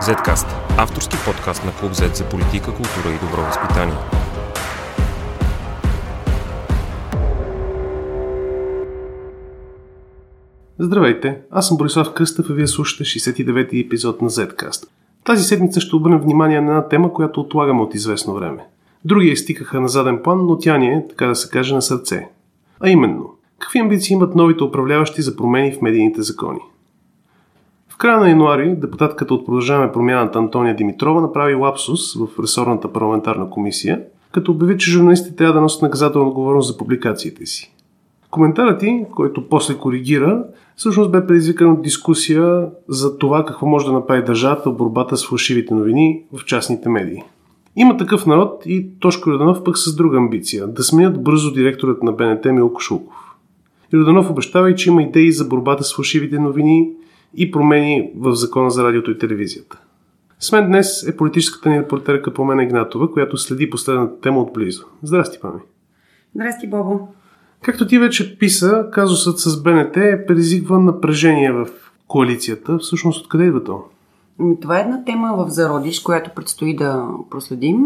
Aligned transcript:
Zcast– 0.00 0.46
авторски 0.78 1.16
подкаст 1.26 1.64
на 1.64 1.72
Клуб 1.72 1.92
Z 1.92 2.14
за 2.14 2.24
политика, 2.28 2.66
култура 2.66 3.14
и 3.14 3.26
добро 3.26 3.42
възпитание. 3.42 3.94
Здравейте, 10.78 11.38
аз 11.50 11.68
съм 11.68 11.76
Борислав 11.76 12.12
Кръстев 12.14 12.50
и 12.50 12.52
вие 12.52 12.66
слушате 12.66 13.04
69-ти 13.04 13.80
епизод 13.80 14.22
на 14.22 14.30
Zcast. 14.30 14.88
Тази 15.24 15.44
седмица 15.44 15.80
ще 15.80 15.96
обърнем 15.96 16.18
внимание 16.18 16.60
на 16.60 16.70
една 16.70 16.88
тема, 16.88 17.12
която 17.12 17.40
отлагаме 17.40 17.80
от 17.80 17.94
известно 17.94 18.34
време. 18.34 18.64
Други 19.04 19.28
я 19.28 19.36
стикаха 19.36 19.80
на 19.80 19.88
заден 19.88 20.20
план, 20.22 20.46
но 20.46 20.58
тя 20.58 20.78
ни 20.78 20.86
е, 20.86 21.06
така 21.08 21.26
да 21.26 21.34
се 21.34 21.50
каже, 21.50 21.74
на 21.74 21.82
сърце. 21.82 22.28
А 22.80 22.88
именно, 22.90 23.30
какви 23.58 23.78
амбиции 23.78 24.14
имат 24.14 24.34
новите 24.34 24.64
управляващи 24.64 25.22
за 25.22 25.36
промени 25.36 25.72
в 25.72 25.82
медийните 25.82 26.22
закони? 26.22 26.60
Края 28.00 28.20
на 28.20 28.28
януари 28.28 28.76
депутатката 28.76 29.34
от 29.34 29.46
Продължаваме 29.46 29.92
промяната 29.92 30.38
Антония 30.38 30.76
Димитрова 30.76 31.20
направи 31.20 31.54
лапсус 31.54 32.14
в 32.14 32.28
ресорната 32.42 32.92
парламентарна 32.92 33.50
комисия, 33.50 34.02
като 34.32 34.52
обяви, 34.52 34.78
че 34.78 34.90
журналистите 34.90 35.36
трябва 35.36 35.54
да 35.54 35.60
носят 35.60 35.82
наказателна 35.82 36.28
отговорност 36.28 36.68
за 36.68 36.76
публикациите 36.76 37.46
си. 37.46 37.74
Коментарът 38.30 38.80
ти, 38.80 39.04
който 39.14 39.48
после 39.48 39.74
коригира, 39.74 40.44
всъщност 40.76 41.10
бе 41.10 41.26
предизвикан 41.26 41.70
от 41.70 41.82
дискусия 41.82 42.66
за 42.88 43.18
това 43.18 43.44
какво 43.44 43.66
може 43.66 43.86
да 43.86 43.92
направи 43.92 44.24
държавата 44.24 44.70
в 44.70 44.76
борбата 44.76 45.16
с 45.16 45.28
фалшивите 45.28 45.74
новини 45.74 46.22
в 46.32 46.44
частните 46.44 46.88
медии. 46.88 47.22
Има 47.76 47.96
такъв 47.96 48.26
народ 48.26 48.62
и 48.66 48.86
Тошко 49.00 49.30
Йорданов 49.30 49.64
пък 49.64 49.78
с 49.78 49.96
друга 49.96 50.16
амбиция– 50.16 50.66
да 50.68 50.82
сменят 50.82 51.22
бързо 51.22 51.52
директорът 51.52 52.02
на 52.02 52.12
БНТ 52.12 52.44
Милко 52.44 52.80
Шулков. 52.80 53.16
Йорданов 53.92 54.30
обещава 54.30 54.70
и, 54.70 54.76
че 54.76 54.88
има 54.88 55.02
идеи 55.02 55.32
за 55.32 55.44
борбата 55.44 55.84
с 55.84 55.96
фалшивите 55.96 56.38
новини 56.38 56.90
и 57.34 57.50
промени 57.50 58.10
в 58.16 58.34
закона 58.34 58.70
за 58.70 58.84
радиото 58.84 59.10
и 59.10 59.18
телевизията. 59.18 59.80
С 60.40 60.52
мен 60.52 60.66
днес 60.66 61.02
е 61.08 61.16
политическата 61.16 61.68
ни 61.70 61.80
репортерка 61.80 62.34
Пламена 62.34 62.62
Игнатова, 62.62 63.12
която 63.12 63.36
следи 63.36 63.70
последната 63.70 64.20
тема 64.20 64.40
отблизо. 64.40 64.84
Здрасти, 65.02 65.38
Пами. 65.40 65.60
Здрасти, 66.34 66.66
Бобо. 66.66 67.08
Както 67.62 67.86
ти 67.86 67.98
вече 67.98 68.38
писа, 68.38 68.86
казусът 68.92 69.38
с 69.38 69.62
БНТ 69.62 69.96
е 69.96 70.26
предизвиква 70.26 70.80
напрежение 70.80 71.52
в 71.52 71.68
коалицията. 72.08 72.78
Всъщност, 72.78 73.24
откъде 73.24 73.44
идва 73.44 73.64
то? 73.64 73.82
Ами, 74.40 74.60
това 74.60 74.78
е 74.78 74.82
една 74.82 75.04
тема 75.04 75.34
в 75.36 75.50
зародиш, 75.50 76.00
която 76.00 76.30
предстои 76.36 76.76
да 76.76 77.08
проследим 77.30 77.84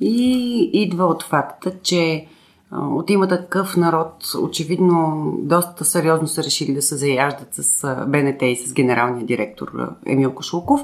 и 0.00 0.70
идва 0.72 1.04
от 1.04 1.22
факта, 1.22 1.72
че 1.82 2.26
от 2.72 3.10
има 3.10 3.28
такъв 3.28 3.76
народ, 3.76 4.14
очевидно, 4.42 5.32
доста 5.38 5.84
сериозно 5.84 6.28
са 6.28 6.42
решили 6.42 6.74
да 6.74 6.82
се 6.82 6.96
заяждат 6.96 7.48
с 7.54 7.96
БНТ 8.08 8.42
и 8.42 8.56
с 8.56 8.72
генералния 8.72 9.26
директор 9.26 9.72
Емил 10.06 10.34
Кошулков. 10.34 10.80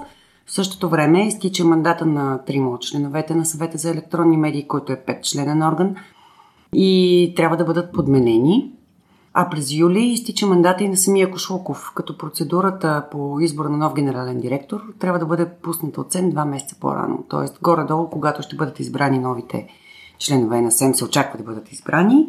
В 0.47 0.53
същото 0.53 0.89
време 0.89 1.27
изтича 1.27 1.65
мандата 1.65 2.07
на 2.07 2.39
трима 2.45 2.71
от 2.71 2.83
членовете 2.83 3.35
на 3.35 3.45
съвета 3.45 3.79
за 3.79 3.91
електронни 3.91 4.37
медии, 4.37 4.69
който 4.69 4.93
е 4.93 5.01
пет 5.07 5.25
членен 5.25 5.63
орган 5.63 5.97
и 6.75 7.33
трябва 7.37 7.57
да 7.57 7.65
бъдат 7.65 7.93
подменени. 7.93 8.73
А 9.35 9.51
през 9.51 9.73
юли 9.73 10.01
изтича 10.01 10.47
мандата 10.47 10.85
и 10.85 10.89
на 10.89 10.97
самия 10.97 11.31
Кошулков, 11.31 11.93
като 11.95 12.19
процедурата 12.19 13.05
по 13.11 13.41
избор 13.41 13.65
на 13.65 13.77
нов 13.77 13.95
генерален 13.95 14.41
директор 14.41 14.81
трябва 14.99 15.19
да 15.19 15.27
бъде 15.27 15.49
пусната 15.63 16.01
от 16.01 16.13
7 16.13 16.31
два 16.31 16.45
месеца 16.45 16.77
по-рано. 16.81 17.25
Тоест, 17.29 17.59
горе-долу, 17.63 18.11
когато 18.11 18.43
ще 18.43 18.57
бъдат 18.57 18.81
избрани 18.81 19.19
новите 19.19 19.69
членове 20.19 20.61
на 20.61 20.71
СЕМ 20.71 20.95
се 20.95 21.05
очаква 21.05 21.39
да 21.39 21.45
бъдат 21.45 21.73
избрани, 21.73 22.27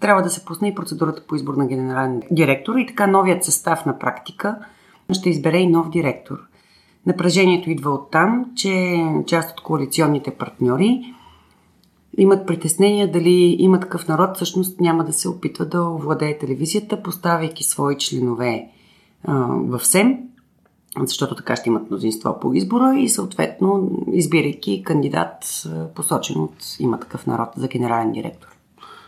трябва 0.00 0.22
да 0.22 0.30
се 0.30 0.44
пусне 0.44 0.68
и 0.68 0.74
процедурата 0.74 1.26
по 1.26 1.34
избор 1.34 1.54
на 1.54 1.66
генерален 1.66 2.22
директор 2.30 2.76
и 2.76 2.86
така 2.86 3.06
новият 3.06 3.44
състав 3.44 3.86
на 3.86 3.98
практика 3.98 4.58
ще 5.12 5.30
избере 5.30 5.58
и 5.58 5.66
нов 5.66 5.90
директор. 5.90 6.38
Напрежението 7.06 7.70
идва 7.70 7.90
от 7.90 8.10
там, 8.10 8.46
че 8.56 9.04
част 9.26 9.50
от 9.50 9.60
коалиционните 9.60 10.30
партньори 10.30 11.14
имат 12.18 12.46
притеснения 12.46 13.12
дали 13.12 13.56
има 13.58 13.80
такъв 13.80 14.08
народ, 14.08 14.36
всъщност 14.36 14.80
няма 14.80 15.04
да 15.04 15.12
се 15.12 15.28
опитва 15.28 15.64
да 15.64 15.84
овладее 15.84 16.38
телевизията, 16.38 17.02
поставяйки 17.02 17.64
свои 17.64 17.98
членове 17.98 18.68
а, 19.24 19.32
в 19.48 19.84
СЕМ 19.84 20.18
защото 21.00 21.34
така 21.34 21.56
ще 21.56 21.68
имат 21.68 21.90
мнозинство 21.90 22.40
по 22.40 22.54
избора 22.54 22.94
и 22.98 23.08
съответно 23.08 23.90
избирайки 24.12 24.82
кандидат 24.82 25.64
посочен 25.94 26.40
от 26.40 26.54
има 26.80 27.00
такъв 27.00 27.26
народ 27.26 27.48
за 27.56 27.68
генерален 27.68 28.12
директор. 28.12 28.48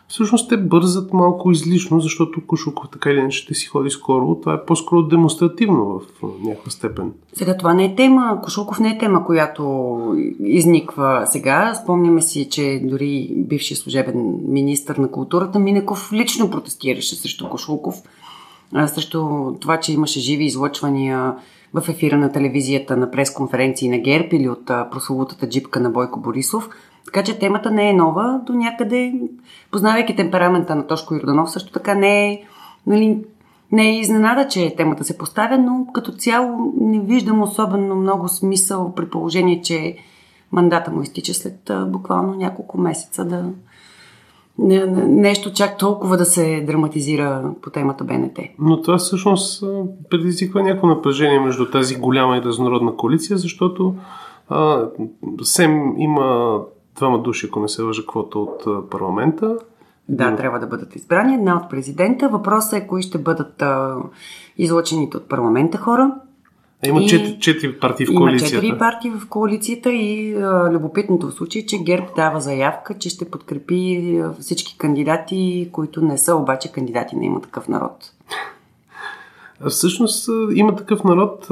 Всъщност 0.08 0.48
те 0.48 0.56
бързат 0.56 1.12
малко 1.12 1.50
излишно, 1.50 2.00
защото 2.00 2.46
Кушуков 2.46 2.88
така 2.92 3.10
или 3.10 3.18
иначе 3.18 3.38
ще 3.38 3.54
си 3.54 3.66
ходи 3.66 3.90
скоро. 3.90 4.34
Това 4.40 4.54
е 4.54 4.64
по-скоро 4.64 5.02
демонстративно 5.02 6.00
в 6.00 6.22
някаква 6.42 6.70
степен. 6.70 7.12
Сега 7.32 7.56
това 7.56 7.74
не 7.74 7.84
е 7.84 7.94
тема. 7.94 8.40
Кошуков 8.42 8.80
не 8.80 8.90
е 8.90 8.98
тема, 8.98 9.24
която 9.24 10.16
изниква 10.40 11.22
сега. 11.26 11.74
Спомняме 11.74 12.22
си, 12.22 12.48
че 12.50 12.82
дори 12.84 13.32
бившият 13.36 13.80
служебен 13.80 14.38
министр 14.48 14.94
на 14.98 15.10
културата 15.10 15.58
Минеков 15.58 16.12
лично 16.12 16.50
протестираше 16.50 17.14
срещу 17.14 17.48
Кошуков. 17.48 17.94
Срещу 18.86 19.28
това, 19.60 19.80
че 19.80 19.92
имаше 19.92 20.20
живи 20.20 20.44
излъчвания 20.44 21.34
в 21.74 21.88
ефира 21.88 22.18
на 22.18 22.32
телевизията 22.32 22.96
на 22.96 23.10
пресконференции 23.10 23.88
на 23.88 23.98
ГЕРБ 23.98 24.28
или 24.32 24.48
от 24.48 24.66
прословутата 24.66 25.48
джипка 25.48 25.80
на 25.80 25.90
Бойко 25.90 26.20
Борисов. 26.20 26.68
Така 27.04 27.22
че 27.22 27.38
темата 27.38 27.70
не 27.70 27.90
е 27.90 27.94
нова 27.94 28.40
до 28.46 28.52
някъде, 28.52 29.14
познавайки 29.70 30.16
темперамента 30.16 30.74
на 30.74 30.86
Тошко 30.86 31.14
Йорданов, 31.14 31.50
също 31.50 31.72
така 31.72 31.94
не 31.94 32.28
е, 32.28 32.42
нали, 32.86 33.24
не 33.72 33.88
е 33.88 33.98
изненада, 33.98 34.48
че 34.48 34.76
темата 34.76 35.04
се 35.04 35.18
поставя, 35.18 35.58
но 35.58 35.86
като 35.94 36.12
цяло 36.12 36.72
не 36.80 37.00
виждам 37.00 37.42
особено 37.42 37.94
много 37.94 38.28
смисъл 38.28 38.94
при 38.94 39.08
положение, 39.08 39.62
че 39.62 39.96
мандата 40.52 40.90
му 40.90 41.02
изтича 41.02 41.34
след 41.34 41.70
буквално 41.86 42.34
няколко 42.34 42.80
месеца 42.80 43.24
да, 43.24 43.44
не, 44.58 44.86
не, 44.86 45.06
нещо 45.06 45.52
чак 45.52 45.78
толкова 45.78 46.16
да 46.16 46.24
се 46.24 46.64
драматизира 46.66 47.50
по 47.62 47.70
темата 47.70 48.04
БНТ. 48.04 48.38
Но 48.58 48.82
това 48.82 48.98
всъщност 48.98 49.64
предизвиква 50.10 50.62
някакво 50.62 50.86
напрежение 50.86 51.40
между 51.40 51.70
тази 51.70 51.96
голяма 51.96 52.36
и 52.36 52.42
разнородна 52.42 52.96
коалиция, 52.96 53.38
защото 53.38 53.94
а, 54.48 54.88
СЕМ 55.42 55.94
има 55.98 56.58
двама 56.96 57.22
души, 57.22 57.46
ако 57.46 57.60
не 57.60 57.68
се 57.68 57.82
лъжа, 57.82 58.02
квота 58.06 58.38
от 58.38 58.90
парламента. 58.90 59.56
Да, 60.08 60.30
Но... 60.30 60.36
трябва 60.36 60.58
да 60.58 60.66
бъдат 60.66 60.96
избрани. 60.96 61.34
Една 61.34 61.56
от 61.56 61.70
президента. 61.70 62.28
Въпросът 62.28 62.72
е 62.72 62.86
кои 62.86 63.02
ще 63.02 63.18
бъдат 63.18 63.62
а, 63.62 63.96
излъчените 64.58 65.16
от 65.16 65.28
парламента 65.28 65.78
хора. 65.78 66.14
Има 66.86 67.02
и, 67.02 67.08
четири, 67.08 67.38
четири 67.38 67.78
партии 67.78 68.06
в 68.06 68.14
коалицията. 68.14 68.54
Има 68.54 68.62
четири 68.62 68.78
партии 68.78 69.10
в 69.10 69.28
коалицията 69.28 69.92
и 69.92 70.34
а, 70.34 70.70
любопитното 70.72 71.26
в 71.26 71.32
случай, 71.32 71.66
че 71.66 71.78
ГЕРБ 71.78 72.06
дава 72.16 72.40
заявка, 72.40 72.94
че 72.98 73.08
ще 73.08 73.30
подкрепи 73.30 74.22
всички 74.40 74.78
кандидати, 74.78 75.68
които 75.72 76.00
не 76.00 76.18
са 76.18 76.36
обаче 76.36 76.72
кандидати 76.72 77.16
на 77.16 77.24
има 77.24 77.40
такъв 77.40 77.68
народ. 77.68 78.12
Всъщност 79.68 80.28
има 80.54 80.76
такъв 80.76 81.04
народ, 81.04 81.48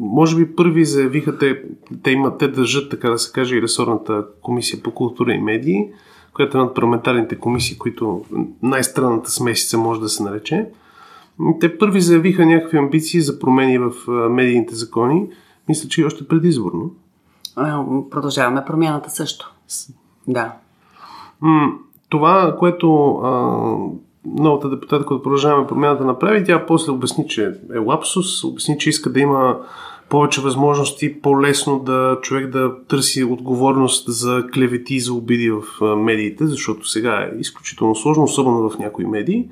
може 0.00 0.36
би 0.36 0.56
първи 0.56 0.84
заявиха, 0.84 1.38
те, 1.38 1.62
те, 2.02 2.10
имат, 2.10 2.38
те 2.38 2.48
държат, 2.48 2.90
така 2.90 3.10
да 3.10 3.18
се 3.18 3.32
каже, 3.32 3.56
и 3.56 3.62
ресорната 3.62 4.24
комисия 4.42 4.82
по 4.82 4.90
култура 4.90 5.32
и 5.32 5.38
медии, 5.38 5.88
която 6.34 6.58
е 6.58 6.60
над 6.60 6.74
парламентарните 6.74 7.36
комисии, 7.36 7.78
които 7.78 8.24
най-странната 8.62 9.30
смесица 9.30 9.78
може 9.78 10.00
да 10.00 10.08
се 10.08 10.22
нарече. 10.22 10.66
Те 11.60 11.78
първи 11.78 12.00
заявиха 12.00 12.46
някакви 12.46 12.78
амбиции 12.78 13.20
за 13.20 13.38
промени 13.38 13.78
в 13.78 13.92
медийните 14.30 14.74
закони. 14.74 15.28
Мисля, 15.68 15.88
че 15.88 16.00
и 16.00 16.04
още 16.04 16.28
предизборно. 16.28 16.90
Продължаваме 18.10 18.64
промяната 18.66 19.10
също. 19.10 19.54
Да. 20.28 20.52
Това, 22.08 22.56
което 22.58 23.16
а, 23.16 23.30
новата 24.24 24.70
депутатка 24.70 25.14
от 25.14 25.22
Продължаваме 25.22 25.66
промяната 25.66 26.04
направи, 26.04 26.44
тя 26.44 26.66
после 26.66 26.92
обясни, 26.92 27.28
че 27.28 27.52
е 27.74 27.78
лапсус, 27.78 28.44
обясни, 28.44 28.78
че 28.78 28.90
иска 28.90 29.12
да 29.12 29.20
има 29.20 29.56
повече 30.08 30.40
възможности, 30.40 31.20
по-лесно 31.20 31.78
да 31.78 32.18
човек 32.22 32.50
да 32.50 32.84
търси 32.84 33.24
отговорност 33.24 34.04
за 34.08 34.46
клевети 34.54 34.94
и 34.94 35.00
за 35.00 35.14
обиди 35.14 35.50
в 35.50 35.96
медиите, 35.96 36.46
защото 36.46 36.88
сега 36.88 37.12
е 37.12 37.38
изключително 37.38 37.94
сложно, 37.94 38.24
особено 38.24 38.70
в 38.70 38.78
някои 38.78 39.04
медии. 39.04 39.48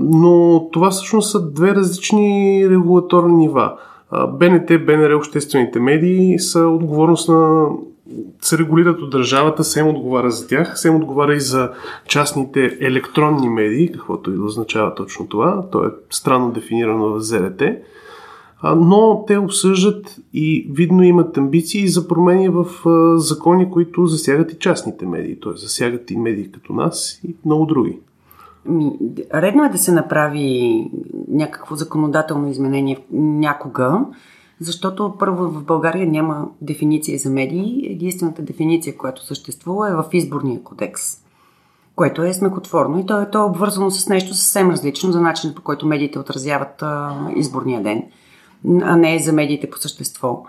Но 0.00 0.68
това 0.72 0.90
всъщност 0.90 1.30
са 1.30 1.50
две 1.50 1.74
различни 1.74 2.66
регулаторни 2.70 3.36
нива. 3.36 3.78
БНТ, 4.12 4.66
БНР, 4.86 5.14
обществените 5.16 5.80
медии 5.80 6.38
са 6.38 6.60
отговорност 6.60 7.28
на 7.28 7.68
се 8.40 8.58
регулират 8.58 9.00
от 9.00 9.10
държавата, 9.10 9.64
СЕМ 9.64 9.88
отговаря 9.88 10.30
за 10.30 10.48
тях, 10.48 10.78
СЕМ 10.78 10.96
отговаря 10.96 11.34
и 11.34 11.40
за 11.40 11.70
частните 12.06 12.78
електронни 12.80 13.48
медии, 13.48 13.92
каквото 13.92 14.34
и 14.34 14.38
означава 14.38 14.94
точно 14.94 15.26
това, 15.26 15.68
то 15.72 15.84
е 15.84 15.90
странно 16.10 16.52
дефинирано 16.52 17.08
в 17.08 17.20
ЗРТ, 17.20 17.62
но 18.76 19.24
те 19.26 19.38
обсъждат 19.38 20.16
и 20.34 20.68
видно 20.70 21.02
имат 21.02 21.38
амбиции 21.38 21.88
за 21.88 22.08
промени 22.08 22.48
в 22.48 22.66
закони, 23.18 23.70
които 23.70 24.06
засягат 24.06 24.52
и 24.52 24.58
частните 24.58 25.06
медии, 25.06 25.40
т.е. 25.40 25.52
засягат 25.56 26.10
и 26.10 26.16
медии 26.16 26.52
като 26.52 26.72
нас 26.72 27.20
и 27.24 27.34
много 27.44 27.66
други. 27.66 27.98
Редно 29.34 29.64
е 29.64 29.68
да 29.68 29.78
се 29.78 29.92
направи 29.92 30.90
някакво 31.28 31.76
законодателно 31.76 32.48
изменение 32.48 32.98
някога, 33.12 34.00
Защото 34.60 35.14
първо 35.18 35.48
в 35.48 35.64
България 35.64 36.06
няма 36.06 36.48
дефиниция 36.60 37.18
за 37.18 37.30
медии. 37.30 37.86
Единствената 37.90 38.42
дефиниция, 38.42 38.96
която 38.96 39.26
съществува 39.26 39.88
е 39.88 39.94
в 39.94 40.04
изборния 40.12 40.62
кодекс, 40.62 41.02
което 41.96 42.22
е 42.22 42.32
смехотворно 42.32 42.98
и 42.98 43.06
то 43.06 43.20
е, 43.20 43.30
то 43.30 43.38
е 43.38 43.46
обвързано 43.46 43.90
с 43.90 44.08
нещо 44.08 44.34
съвсем 44.34 44.70
различно 44.70 45.12
за 45.12 45.20
начинът 45.20 45.56
по 45.56 45.62
който 45.62 45.86
медиите 45.86 46.18
отразяват 46.18 46.82
а, 46.82 47.16
изборния 47.36 47.82
ден, 47.82 48.04
а 48.82 48.96
не 48.96 49.18
за 49.18 49.32
медиите 49.32 49.70
по 49.70 49.78
същество. 49.78 50.44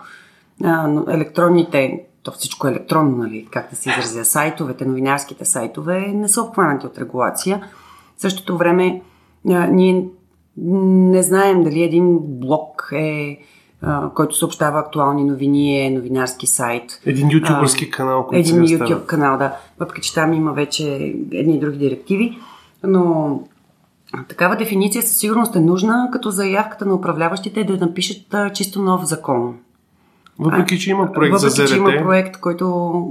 А, 0.64 0.86
но 0.86 1.04
електронните, 1.08 2.04
то 2.22 2.32
всичко 2.32 2.66
е 2.66 2.70
електронно, 2.70 3.16
нали, 3.16 3.48
как 3.50 3.70
да 3.70 3.76
се 3.76 3.90
изразя, 3.90 4.24
сайтовете, 4.24 4.84
новинарските 4.84 5.44
сайтове 5.44 6.00
не 6.00 6.28
са 6.28 6.42
обхванати 6.42 6.86
от 6.86 6.98
регулация. 6.98 7.62
В 8.20 8.22
същото 8.22 8.56
време 8.56 9.02
а, 9.50 9.66
ние 9.66 10.06
не 10.66 11.22
знаем 11.22 11.62
дали 11.62 11.82
един 11.82 12.18
блок 12.20 12.88
е 12.92 13.38
който 14.14 14.36
съобщава 14.36 14.78
актуални 14.78 15.24
новини, 15.24 15.86
е 15.86 15.90
новинарски 15.90 16.46
сайт. 16.46 17.00
Един 17.06 17.28
ютубърски 17.32 17.90
канал, 17.90 18.26
който 18.26 18.48
Един 18.48 18.80
ютуб 18.80 19.06
канал, 19.06 19.38
да. 19.38 19.56
Въпреки, 19.78 20.00
че 20.00 20.14
там 20.14 20.32
има 20.32 20.52
вече 20.52 21.14
едни 21.32 21.56
и 21.56 21.60
други 21.60 21.78
директиви. 21.78 22.38
Но 22.84 23.40
такава 24.28 24.56
дефиниция 24.56 25.02
със 25.02 25.16
сигурност 25.16 25.56
е 25.56 25.60
нужна, 25.60 26.08
като 26.12 26.30
заявката 26.30 26.86
на 26.86 26.94
управляващите 26.94 27.60
е 27.60 27.64
да 27.64 27.86
напишат 27.86 28.34
чисто 28.54 28.82
нов 28.82 29.04
закон. 29.04 29.56
Въпреки, 30.38 30.78
че 30.78 30.90
има 30.90 31.12
проект 31.12 31.32
въпреки, 31.32 31.50
за 31.50 31.62
ЗРТ. 31.62 31.68
че 31.68 31.76
има 31.76 31.92
проект, 31.98 32.40
който, 32.40 33.06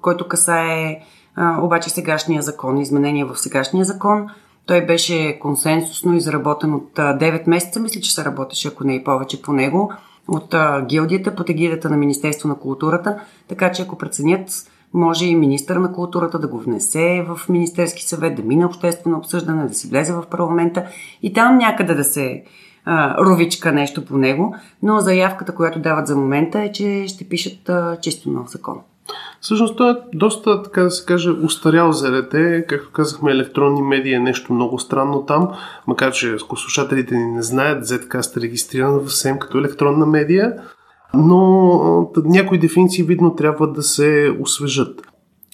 който 0.00 0.28
касае 0.28 1.00
а, 1.36 1.62
обаче 1.62 1.90
сегашния 1.90 2.42
закон, 2.42 2.78
изменения 2.78 3.26
в 3.26 3.36
сегашния 3.36 3.84
закон. 3.84 4.26
Той 4.70 4.86
беше 4.86 5.38
консенсусно 5.38 6.14
изработен 6.14 6.74
от 6.74 6.90
9 6.94 7.48
месеца. 7.48 7.80
Мисля, 7.80 8.00
че 8.00 8.14
се 8.14 8.24
работеше, 8.24 8.68
ако 8.68 8.84
не 8.84 8.94
и 8.94 9.04
повече 9.04 9.42
по 9.42 9.52
него 9.52 9.92
от 10.28 10.54
гилдията 10.86 11.34
под 11.34 11.50
егидата 11.50 11.90
на 11.90 11.96
Министерство 11.96 12.48
на 12.48 12.54
културата, 12.54 13.20
така 13.48 13.72
че 13.72 13.82
ако 13.82 13.98
преценят, 13.98 14.50
може 14.94 15.26
и 15.26 15.34
министър 15.34 15.76
на 15.76 15.92
културата 15.92 16.38
да 16.38 16.48
го 16.48 16.58
внесе 16.58 17.26
в 17.28 17.48
Министерски 17.48 18.04
съвет, 18.04 18.36
да 18.36 18.42
мине 18.42 18.66
обществено 18.66 19.18
обсъждане, 19.18 19.66
да 19.66 19.74
си 19.74 19.88
влезе 19.88 20.12
в 20.12 20.24
парламента 20.30 20.86
и 21.22 21.32
там 21.32 21.58
някъде 21.58 21.94
да 21.94 22.04
се 22.04 22.44
а, 22.84 23.24
ровичка 23.24 23.72
нещо 23.72 24.04
по 24.04 24.18
него, 24.18 24.54
но 24.82 25.00
заявката, 25.00 25.54
която 25.54 25.78
дават 25.80 26.06
за 26.06 26.16
момента 26.16 26.60
е, 26.60 26.72
че 26.72 27.04
ще 27.08 27.28
пишат 27.28 27.68
а, 27.68 27.98
чисто 28.00 28.30
нов 28.30 28.50
закон. 28.50 28.80
Всъщност 29.40 29.76
той 29.76 29.90
е 29.90 29.94
доста, 30.14 30.62
така 30.62 30.82
да 30.82 30.90
се 30.90 31.06
каже, 31.06 31.30
устарял 31.30 31.92
ЗРТ. 31.92 32.34
Както 32.68 32.90
казахме, 32.92 33.32
електронни 33.32 33.82
медии 33.82 34.12
е 34.12 34.20
нещо 34.20 34.52
много 34.52 34.78
странно 34.78 35.24
там, 35.24 35.48
макар 35.86 36.12
че 36.12 36.36
ако 36.42 36.56
слушателите 36.56 37.14
ни 37.16 37.24
не 37.24 37.42
знаят, 37.42 37.86
Zcast 37.86 38.36
е 38.36 38.40
регистриран 38.40 39.00
в 39.00 39.12
СЕМ 39.12 39.38
като 39.38 39.58
електронна 39.58 40.06
медия, 40.06 40.52
но 41.14 42.10
някои 42.24 42.58
дефиниции 42.58 43.04
видно 43.04 43.34
трябва 43.34 43.72
да 43.72 43.82
се 43.82 44.36
освежат. 44.40 45.02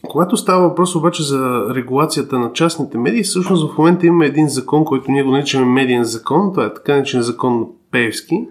Когато 0.09 0.37
става 0.37 0.69
въпрос 0.69 0.95
обаче 0.95 1.23
за 1.23 1.67
регулацията 1.75 2.39
на 2.39 2.53
частните 2.53 2.99
медии, 2.99 3.23
всъщност 3.23 3.73
в 3.73 3.79
момента 3.79 4.07
има 4.07 4.27
един 4.27 4.49
закон, 4.49 4.85
който 4.85 5.11
ние 5.11 5.23
го 5.23 5.31
наричаме 5.31 5.65
медиен 5.65 6.05
закон, 6.05 6.53
това 6.53 6.65
е 6.65 6.75
така 6.75 6.93
наречен 6.93 7.23
закон 7.23 7.67
Пеевски, 7.91 8.49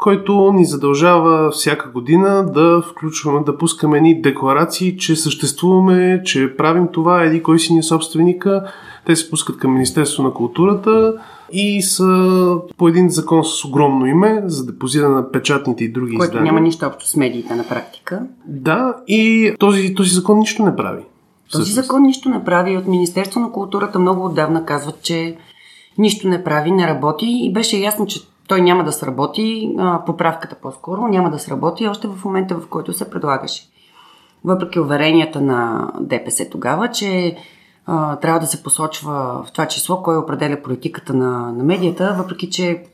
който 0.00 0.52
ни 0.52 0.64
задължава 0.64 1.50
всяка 1.50 1.90
година 1.90 2.52
да 2.52 2.82
включваме, 2.82 3.44
да 3.46 3.58
пускаме 3.58 4.00
ни 4.00 4.20
декларации, 4.20 4.96
че 4.96 5.16
съществуваме, 5.16 6.22
че 6.24 6.56
правим 6.56 6.88
това, 6.92 7.22
еди 7.22 7.42
кой 7.42 7.58
си 7.58 7.72
ни 7.72 7.78
е 7.78 7.82
собственика. 7.82 8.64
Те 9.06 9.16
се 9.16 9.30
пускат 9.30 9.58
към 9.58 9.72
Министерство 9.72 10.22
на 10.22 10.32
културата 10.32 11.14
и 11.52 11.82
са 11.82 12.56
по 12.76 12.88
един 12.88 13.08
закон 13.08 13.44
с 13.44 13.64
огромно 13.64 14.06
име 14.06 14.42
за 14.46 14.66
депозиране 14.66 15.14
на 15.14 15.32
печатните 15.32 15.84
и 15.84 15.92
други 15.92 16.16
Който 16.16 16.30
издания. 16.30 16.52
няма 16.52 16.60
нищо 16.60 16.86
общо 16.86 17.08
с 17.08 17.16
медиите 17.16 17.54
на 17.54 17.68
практика. 17.68 18.22
Да, 18.46 18.94
и 19.08 19.52
този, 19.58 19.94
този 19.94 20.10
закон 20.10 20.38
нищо 20.38 20.64
не 20.64 20.76
прави. 20.76 21.02
Този 21.50 21.62
Всъщност. 21.62 21.86
закон 21.86 22.02
нищо 22.02 22.28
не 22.28 22.44
прави. 22.44 22.76
От 22.76 22.86
Министерство 22.86 23.40
на 23.40 23.52
културата 23.52 23.98
много 23.98 24.24
отдавна 24.24 24.64
казват, 24.64 25.02
че 25.02 25.36
нищо 25.98 26.28
не 26.28 26.44
прави, 26.44 26.70
не 26.70 26.86
работи 26.86 27.26
и 27.26 27.52
беше 27.52 27.76
ясно, 27.76 28.06
че 28.06 28.20
той 28.50 28.60
няма 28.60 28.84
да 28.84 28.92
сработи, 28.92 29.74
а, 29.78 30.04
поправката 30.04 30.56
по-скоро 30.62 31.08
няма 31.08 31.30
да 31.30 31.38
сработи 31.38 31.88
още 31.88 32.08
в 32.08 32.24
момента, 32.24 32.54
в 32.54 32.68
който 32.68 32.92
се 32.92 33.10
предлагаше. 33.10 33.68
Въпреки 34.44 34.80
уверенията 34.80 35.40
на 35.40 35.90
ДПС 36.00 36.50
тогава, 36.50 36.88
че 36.88 37.36
а, 37.86 38.16
трябва 38.16 38.40
да 38.40 38.46
се 38.46 38.62
посочва 38.62 39.42
в 39.46 39.52
това 39.52 39.66
число 39.66 40.02
кой 40.02 40.16
определя 40.16 40.62
политиката 40.62 41.14
на, 41.14 41.52
на 41.52 41.64
медията, 41.64 42.14
въпреки 42.18 42.50
че 42.50 42.84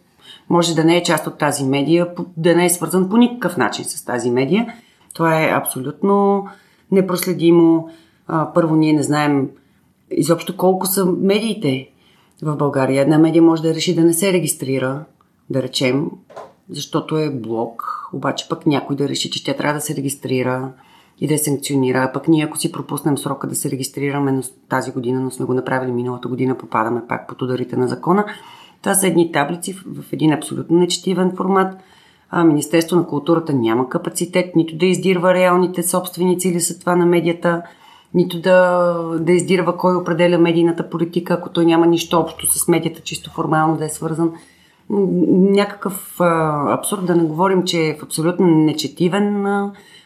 може 0.49 0.75
да 0.75 0.85
не 0.85 0.97
е 0.97 1.03
част 1.03 1.27
от 1.27 1.39
тази 1.39 1.65
медия, 1.65 2.09
да 2.37 2.55
не 2.57 2.65
е 2.65 2.71
свързан 2.71 3.09
по 3.09 3.17
никакъв 3.17 3.57
начин 3.57 3.85
с 3.85 4.05
тази 4.05 4.31
медия. 4.31 4.67
Това 5.15 5.43
е 5.43 5.51
абсолютно 5.51 6.47
непроследимо. 6.91 7.89
А, 8.29 8.53
първо, 8.53 8.77
ние 8.77 8.93
не 8.93 9.03
знаем 9.03 9.49
изобщо 10.11 10.57
колко 10.57 10.87
са 10.87 11.07
медиите 11.07 11.89
в 12.43 12.57
България. 12.57 13.03
Една 13.03 13.19
медия 13.19 13.43
може 13.43 13.63
да 13.63 13.75
реши 13.75 13.95
да 13.95 14.05
не 14.05 14.13
се 14.13 14.33
регистрира, 14.33 15.05
да 15.51 15.63
речем, 15.63 16.11
защото 16.71 17.17
е 17.17 17.31
блок, 17.31 18.09
обаче 18.13 18.49
пък 18.49 18.67
някой 18.67 18.97
да 18.97 19.09
реши, 19.09 19.31
че 19.31 19.45
тя 19.45 19.55
трябва 19.55 19.75
да 19.75 19.81
се 19.81 19.97
регистрира 19.97 20.73
и 21.21 21.27
да 21.27 21.35
я 21.35 21.39
санкционира. 21.39 22.11
Пък 22.15 22.29
ние, 22.29 22.45
ако 22.45 22.59
си 22.59 22.73
пропуснем 22.73 23.19
срока 23.19 23.47
да 23.47 23.55
се 23.55 23.71
регистрираме 23.71 24.41
тази 24.69 24.93
година, 24.93 25.21
но 25.21 25.31
сме 25.31 25.47
го 25.47 25.55
направили 25.55 25.93
миналата 25.93 26.29
година, 26.29 26.59
попадаме 26.59 27.03
пак 27.09 27.29
под 27.29 27.43
ударите 27.43 27.77
на 27.77 27.89
закона. 27.89 28.25
Това 28.83 28.95
са 28.95 29.07
едни 29.07 29.33
таблици 29.33 29.73
в 29.73 30.13
един 30.13 30.33
абсолютно 30.33 30.79
нечетивен 30.79 31.33
формат. 31.37 31.77
А 32.31 32.45
Министерство 32.45 32.97
на 32.97 33.07
културата 33.07 33.53
няма 33.53 33.89
капацитет 33.89 34.57
нито 34.57 34.77
да 34.77 34.87
издирва 34.87 35.35
реалните 35.35 35.83
собственици 35.83 36.49
или 36.49 36.61
са 36.61 36.79
това 36.79 36.97
на 36.97 37.07
медията, 37.07 37.63
нито 38.15 38.41
да, 38.41 38.93
да 39.21 39.33
издирва 39.33 39.77
кой 39.77 39.97
определя 39.97 40.39
медийната 40.39 40.91
политика, 40.91 41.35
ако 41.35 41.49
той 41.49 41.67
няма 41.67 41.87
нищо 41.87 42.19
общо 42.21 42.47
с 42.47 42.69
медията, 42.69 43.01
чисто 43.01 43.31
формално 43.31 43.77
да 43.77 43.85
е 43.85 43.89
свързан 43.89 44.33
някакъв 44.91 46.21
абсурд, 46.69 47.07
да 47.07 47.17
не 47.17 47.25
говорим, 47.25 47.65
че 47.65 47.87
е 47.87 47.95
в 47.95 48.03
абсолютно 48.03 48.47
нечетивен 48.47 49.47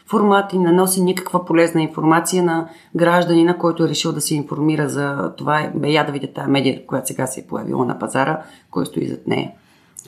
формат 0.07 0.53
и 0.53 0.59
не 0.59 0.73
носи 0.73 1.03
никаква 1.03 1.45
полезна 1.45 1.83
информация 1.83 2.43
на 2.43 2.69
гражданина, 2.97 3.59
който 3.59 3.85
е 3.85 3.89
решил 3.89 4.13
да 4.13 4.21
се 4.21 4.35
информира 4.35 4.89
за 4.89 5.33
това, 5.37 5.71
бе 5.75 5.89
я 5.89 6.07
да 6.07 6.13
видя 6.13 6.27
тази 6.27 6.51
медия, 6.51 6.87
която 6.87 7.07
сега 7.07 7.27
се 7.27 7.41
е 7.41 7.47
появила 7.47 7.87
на 7.87 7.99
пазара, 7.99 8.43
кой 8.71 8.87
стои 8.87 9.07
зад 9.07 9.27
нея. 9.27 9.51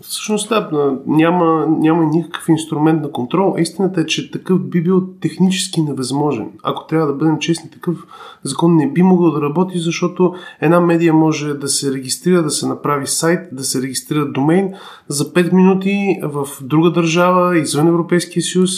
Всъщност 0.02 0.48
да, 0.48 0.98
няма, 1.06 1.66
няма 1.66 2.04
никакъв 2.04 2.48
инструмент 2.48 3.02
на 3.02 3.12
контрол. 3.12 3.54
Истината 3.58 4.00
е, 4.00 4.06
че 4.06 4.30
такъв 4.30 4.61
би 4.61 4.82
бил 4.82 5.06
технически 5.20 5.82
невъзможен. 5.82 6.50
Ако 6.62 6.87
трябва 6.87 7.06
да 7.06 7.12
бъдем 7.12 7.38
честни, 7.38 7.70
такъв 7.70 7.96
закон 8.42 8.76
не 8.76 8.92
би 8.92 9.02
могъл 9.02 9.30
да 9.30 9.42
работи, 9.42 9.78
защото 9.78 10.34
една 10.61 10.80
медия 10.80 11.14
може 11.14 11.54
да 11.54 11.68
се 11.68 11.92
регистрира, 11.92 12.42
да 12.42 12.50
се 12.50 12.66
направи 12.66 13.06
сайт, 13.06 13.40
да 13.52 13.64
се 13.64 13.82
регистрира 13.82 14.32
домейн 14.32 14.75
за 15.08 15.25
5 15.25 15.52
минути 15.52 16.20
в 16.22 16.49
друга 16.62 16.90
държава, 16.90 17.58
извън 17.58 17.88
Европейския 17.88 18.42
съюз, 18.42 18.70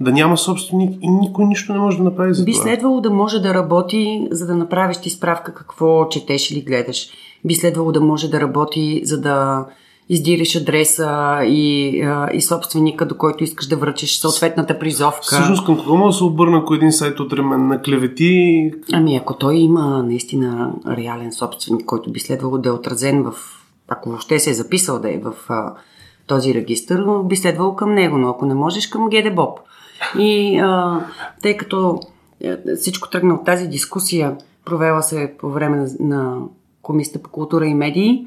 да 0.00 0.12
няма 0.12 0.38
собственик 0.38 0.98
и 1.02 1.10
никой 1.10 1.44
нищо 1.44 1.72
не 1.72 1.78
може 1.78 1.96
да 1.96 2.02
направи 2.02 2.34
за 2.34 2.44
Би 2.44 2.52
това. 2.52 2.62
следвало 2.62 3.00
да 3.00 3.10
може 3.10 3.38
да 3.38 3.54
работи, 3.54 4.28
за 4.30 4.46
да 4.46 4.56
направиш 4.56 4.96
ти 4.96 5.10
справка 5.10 5.54
какво 5.54 6.08
четеш 6.08 6.50
или 6.50 6.62
гледаш. 6.62 7.08
Би 7.44 7.54
следвало 7.54 7.92
да 7.92 8.00
може 8.00 8.30
да 8.30 8.40
работи, 8.40 9.00
за 9.04 9.20
да 9.20 9.66
издириш 10.12 10.56
адреса 10.56 11.40
и, 11.44 11.88
и 12.32 12.40
собственика, 12.40 13.06
до 13.06 13.16
който 13.16 13.44
искаш 13.44 13.66
да 13.66 13.76
връчиш 13.76 14.18
съответната 14.18 14.78
призовка. 14.78 15.20
Всъщност 15.22 15.64
към 15.64 15.78
кого 15.78 15.96
може 15.96 16.14
да 16.14 16.18
се 16.18 16.24
обърна, 16.24 16.58
ако 16.58 16.74
един 16.74 16.92
сайт 16.92 17.20
от 17.20 17.32
ремен 17.32 17.66
на 17.66 17.82
клевети? 17.82 18.72
Ами 18.92 19.16
ако 19.16 19.34
той 19.34 19.56
има 19.56 20.02
наистина 20.02 20.72
реален 20.88 21.32
собственик, 21.32 21.84
който 21.86 22.12
би 22.12 22.20
следвало 22.20 22.58
да 22.58 22.68
е 22.68 22.72
отразен 22.72 23.22
в, 23.22 23.34
ако 23.88 24.08
въобще 24.08 24.38
се 24.38 24.50
е 24.50 24.54
записал 24.54 24.98
да 24.98 25.14
е 25.14 25.18
в 25.18 25.34
този 26.26 26.54
регистр, 26.54 27.22
би 27.24 27.36
следвало 27.36 27.76
към 27.76 27.94
него, 27.94 28.18
но 28.18 28.28
ако 28.28 28.46
не 28.46 28.54
можеш 28.54 28.86
към 28.86 29.08
ГДБОП. 29.08 29.58
И 30.18 30.58
а, 30.58 31.00
тъй 31.42 31.56
като 31.56 32.00
е, 32.40 32.56
всичко 32.76 33.10
тръгна 33.10 33.34
от 33.34 33.44
тази 33.44 33.66
дискусия, 33.66 34.36
провела 34.64 35.02
се 35.02 35.34
по 35.38 35.50
време 35.50 35.76
на, 35.76 35.88
на 36.00 36.36
Комисията 36.82 37.22
по 37.22 37.30
култура 37.30 37.66
и 37.66 37.74
медии, 37.74 38.26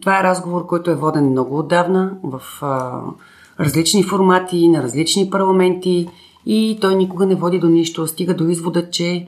това 0.00 0.20
е 0.20 0.22
разговор, 0.22 0.66
който 0.66 0.90
е 0.90 0.94
воден 0.94 1.30
много 1.30 1.58
отдавна 1.58 2.16
в 2.22 2.42
а, 2.62 3.00
различни 3.60 4.02
формати, 4.02 4.68
на 4.68 4.82
различни 4.82 5.30
парламенти 5.30 6.08
и 6.46 6.78
той 6.80 6.96
никога 6.96 7.26
не 7.26 7.34
води 7.34 7.58
до 7.58 7.68
нищо. 7.68 8.06
Стига 8.06 8.34
до 8.34 8.48
извода, 8.48 8.90
че 8.90 9.26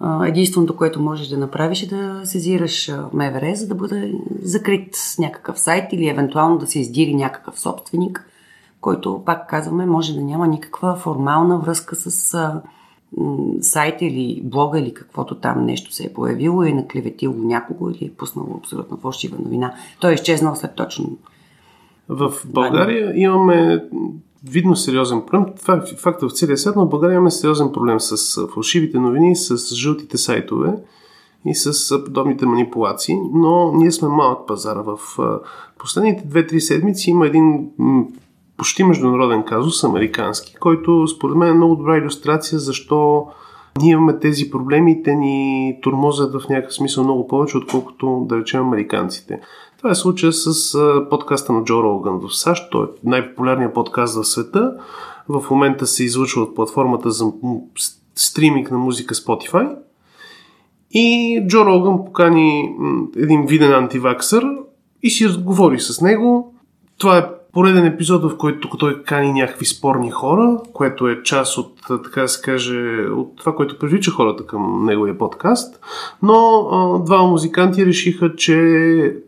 а, 0.00 0.26
единственото, 0.26 0.76
което 0.76 1.02
можеш 1.02 1.28
да 1.28 1.38
направиш 1.38 1.82
е 1.82 1.88
да 1.88 2.20
сезираш 2.24 2.92
МВР, 3.12 3.54
за 3.54 3.68
да 3.68 3.74
бъде 3.74 4.12
закрит 4.42 4.88
с 4.92 5.18
някакъв 5.18 5.58
сайт 5.58 5.92
или 5.92 6.08
евентуално 6.08 6.58
да 6.58 6.66
се 6.66 6.80
издири 6.80 7.14
някакъв 7.14 7.60
собственик, 7.60 8.24
който, 8.80 9.22
пак 9.26 9.48
казваме, 9.48 9.86
може 9.86 10.14
да 10.14 10.20
няма 10.20 10.46
никаква 10.46 10.96
формална 10.96 11.58
връзка 11.58 11.96
с 11.96 12.34
а, 12.34 12.62
сайта 13.60 14.04
или 14.04 14.40
блога 14.44 14.78
или 14.78 14.94
каквото 14.94 15.34
там 15.34 15.64
нещо 15.64 15.92
се 15.92 16.06
е 16.06 16.12
появило 16.12 16.62
и 16.62 16.70
е 16.70 16.74
наклеветило 16.74 17.34
някого 17.34 17.90
или 17.90 18.04
е 18.04 18.10
пуснало 18.10 18.56
абсолютно 18.58 18.96
фалшива 18.96 19.36
новина. 19.44 19.74
Той 20.00 20.10
е 20.10 20.14
изчезнал 20.14 20.56
след 20.56 20.74
точно 20.74 21.16
В 22.08 22.32
България 22.46 23.12
имаме 23.16 23.84
видно 24.44 24.76
сериозен 24.76 25.22
проблем. 25.22 25.46
Това 25.60 25.74
е 25.74 25.96
факта 25.96 26.28
в 26.28 26.32
целия 26.32 26.58
свят, 26.58 26.76
но 26.76 26.86
в 26.86 26.88
България 26.88 27.14
имаме 27.14 27.30
сериозен 27.30 27.72
проблем 27.72 28.00
с 28.00 28.46
фалшивите 28.46 28.98
новини, 28.98 29.36
с 29.36 29.74
жълтите 29.74 30.18
сайтове 30.18 30.74
и 31.46 31.54
с 31.54 32.04
подобните 32.04 32.46
манипулации, 32.46 33.16
но 33.32 33.72
ние 33.72 33.92
сме 33.92 34.08
малък 34.08 34.46
пазар. 34.46 34.76
В 34.76 34.98
последните 35.78 36.24
2-3 36.28 36.58
седмици 36.58 37.10
има 37.10 37.26
един 37.26 37.70
почти 38.58 38.84
международен 38.84 39.44
казус, 39.44 39.84
американски, 39.84 40.54
който 40.54 41.08
според 41.08 41.36
мен 41.36 41.48
е 41.48 41.52
много 41.52 41.76
добра 41.76 41.96
иллюстрация 41.96 42.58
защо 42.58 43.26
ние 43.80 43.92
имаме 43.92 44.18
тези 44.18 44.50
проблеми 44.50 44.92
и 44.92 45.02
те 45.02 45.14
ни 45.14 45.78
турмозят 45.82 46.32
в 46.32 46.48
някакъв 46.48 46.74
смисъл 46.74 47.04
много 47.04 47.28
повече, 47.28 47.58
отколкото 47.58 48.26
да 48.28 48.38
речем 48.38 48.62
американците. 48.62 49.40
Това 49.78 49.90
е 49.90 49.94
случая 49.94 50.32
с 50.32 50.78
подкаста 51.10 51.52
на 51.52 51.64
Джо 51.64 51.82
Роган 51.82 52.18
в 52.18 52.36
САЩ. 52.36 52.70
Той 52.70 52.84
е 52.84 52.88
най-популярният 53.04 53.74
подкаст 53.74 54.14
в 54.14 54.24
света. 54.24 54.72
В 55.28 55.44
момента 55.50 55.86
се 55.86 56.04
излъчва 56.04 56.42
от 56.42 56.54
платформата 56.54 57.10
за 57.10 57.32
стриминг 58.14 58.70
на 58.70 58.78
музика 58.78 59.14
Spotify. 59.14 59.76
И 60.90 61.40
Джо 61.48 61.64
Роган 61.64 62.04
покани 62.04 62.76
един 63.16 63.46
виден 63.46 63.72
антиваксър 63.72 64.44
и 65.02 65.10
си 65.10 65.28
разговори 65.28 65.80
с 65.80 66.00
него. 66.00 66.54
Това 66.98 67.18
е 67.18 67.26
пореден 67.58 67.86
епизод, 67.86 68.22
в 68.22 68.36
който 68.36 68.68
той 68.68 69.02
кани 69.02 69.32
някакви 69.32 69.66
спорни 69.66 70.10
хора, 70.10 70.58
което 70.72 71.08
е 71.08 71.22
част 71.22 71.58
от, 71.58 71.72
така 72.04 72.22
да 72.22 72.28
се 72.28 72.42
каже, 72.42 72.80
от 73.16 73.36
това, 73.36 73.54
което 73.54 73.78
привлича 73.78 74.10
хората 74.10 74.46
към 74.46 74.84
неговия 74.84 75.18
подкаст. 75.18 75.80
Но 76.22 76.68
а, 76.72 77.04
два 77.04 77.22
музиканти 77.22 77.86
решиха, 77.86 78.36
че 78.36 78.56